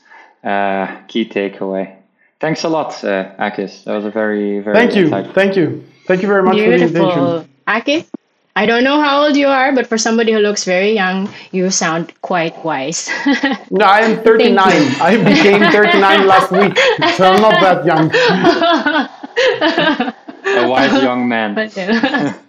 Uh, 0.42 1.02
key 1.08 1.28
takeaway. 1.28 1.96
Thanks 2.40 2.64
a 2.64 2.68
lot, 2.68 2.92
uh, 3.04 3.34
Akis. 3.38 3.84
That 3.84 3.94
was 3.94 4.04
a 4.04 4.10
very, 4.10 4.60
very. 4.60 4.76
Thank 4.76 4.94
you. 4.94 5.08
Thank 5.08 5.56
you. 5.56 5.84
Thank 6.06 6.22
you 6.22 6.28
very 6.28 6.42
much 6.42 6.56
Beautiful. 6.56 6.88
for 6.88 6.92
the 6.92 7.00
invitation. 7.00 7.56
Akis, 7.66 8.06
I 8.56 8.64
don't 8.64 8.84
know 8.84 9.02
how 9.02 9.22
old 9.22 9.36
you 9.36 9.48
are, 9.48 9.74
but 9.74 9.86
for 9.86 9.98
somebody 9.98 10.32
who 10.32 10.38
looks 10.38 10.64
very 10.64 10.92
young, 10.92 11.28
you 11.52 11.70
sound 11.70 12.14
quite 12.22 12.56
wise. 12.64 13.10
no, 13.70 13.84
I 13.84 14.00
am 14.00 14.22
39. 14.24 14.56
I 14.98 15.16
became 15.22 15.60
39 15.60 16.26
last 16.26 16.50
week, 16.50 16.78
so 17.16 17.28
I'm 17.28 17.42
not 17.42 17.60
that 17.60 17.84
young. 17.84 18.10
A 20.46 20.66
wise 20.66 21.02
young 21.02 21.28
man. 21.28 21.54
But, 21.54 21.76
uh, 21.76 22.32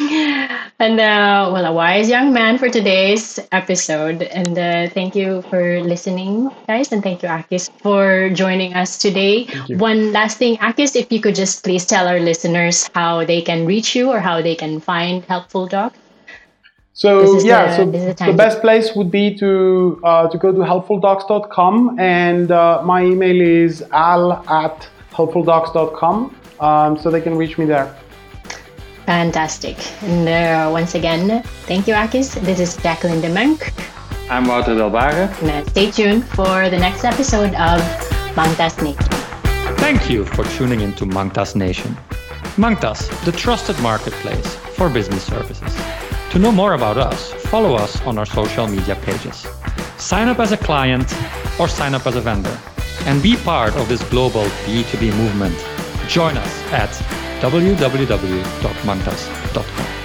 and 0.00 1.00
uh, 1.00 1.50
well, 1.52 1.66
a 1.66 1.72
wise 1.72 2.08
young 2.08 2.32
man 2.32 2.58
for 2.58 2.68
today's 2.68 3.38
episode. 3.52 4.22
And 4.22 4.58
uh, 4.58 4.88
thank 4.88 5.14
you 5.14 5.42
for 5.42 5.80
listening, 5.82 6.50
guys. 6.66 6.92
And 6.92 7.02
thank 7.02 7.22
you, 7.22 7.28
Akis, 7.28 7.70
for 7.80 8.30
joining 8.30 8.74
us 8.74 8.98
today. 8.98 9.46
One 9.68 10.12
last 10.12 10.38
thing, 10.38 10.56
Akis, 10.58 10.96
if 10.96 11.12
you 11.12 11.20
could 11.20 11.34
just 11.34 11.62
please 11.62 11.84
tell 11.84 12.08
our 12.08 12.20
listeners 12.20 12.88
how 12.94 13.24
they 13.24 13.42
can 13.42 13.66
reach 13.66 13.94
you 13.94 14.10
or 14.10 14.20
how 14.20 14.40
they 14.40 14.54
can 14.54 14.80
find 14.80 15.24
Helpful 15.24 15.66
Doc. 15.66 15.94
So 16.94 17.40
yeah, 17.40 17.84
the, 17.84 18.14
so 18.16 18.26
the, 18.26 18.32
best 18.34 18.60
place 18.60 18.94
would 18.94 19.10
be 19.10 19.34
to 19.38 19.98
uh, 20.04 20.28
to 20.28 20.36
go 20.36 20.52
to 20.52 20.58
helpfuldocs.com, 20.58 21.98
and 21.98 22.50
uh, 22.50 22.82
my 22.84 23.02
email 23.02 23.40
is 23.40 23.82
al 23.92 24.32
at 24.46 24.86
helpfuldocs.com, 25.10 26.36
um, 26.60 26.98
so 26.98 27.10
they 27.10 27.22
can 27.22 27.34
reach 27.34 27.56
me 27.56 27.64
there. 27.64 27.96
Fantastic. 29.06 29.76
And 30.02 30.28
uh, 30.28 30.70
once 30.70 30.94
again, 30.94 31.42
thank 31.66 31.86
you, 31.86 31.94
Akis. 31.94 32.34
This 32.42 32.60
is 32.60 32.76
Jacqueline 32.76 33.20
de 33.20 33.28
Monk. 33.28 33.72
I'm 34.30 34.46
Wouter 34.46 34.74
Delbare. 34.74 35.28
And 35.42 35.68
stay 35.68 35.90
tuned 35.90 36.24
for 36.24 36.70
the 36.70 36.78
next 36.78 37.04
episode 37.04 37.54
of 37.54 37.80
Mangtas 38.34 38.82
Nation. 38.82 39.04
Thank 39.76 40.08
you 40.08 40.24
for 40.24 40.44
tuning 40.56 40.80
into 40.80 41.04
Mangtas 41.04 41.56
Nation. 41.56 41.96
Mangtas, 42.56 43.08
the 43.24 43.32
trusted 43.32 43.78
marketplace 43.80 44.54
for 44.76 44.88
business 44.88 45.24
services. 45.24 45.74
To 46.30 46.38
know 46.38 46.52
more 46.52 46.74
about 46.74 46.96
us, 46.96 47.32
follow 47.50 47.74
us 47.74 48.00
on 48.02 48.16
our 48.16 48.26
social 48.26 48.66
media 48.66 48.96
pages. 48.96 49.46
Sign 49.98 50.28
up 50.28 50.38
as 50.38 50.52
a 50.52 50.56
client 50.56 51.12
or 51.58 51.68
sign 51.68 51.94
up 51.94 52.06
as 52.06 52.16
a 52.16 52.20
vendor 52.20 52.58
and 53.04 53.22
be 53.22 53.36
part 53.36 53.74
of 53.76 53.88
this 53.88 54.02
global 54.10 54.44
B2B 54.64 55.14
movement. 55.16 55.56
Join 56.08 56.36
us 56.36 56.72
at 56.72 56.90
www.mangtas.com. 57.42 60.01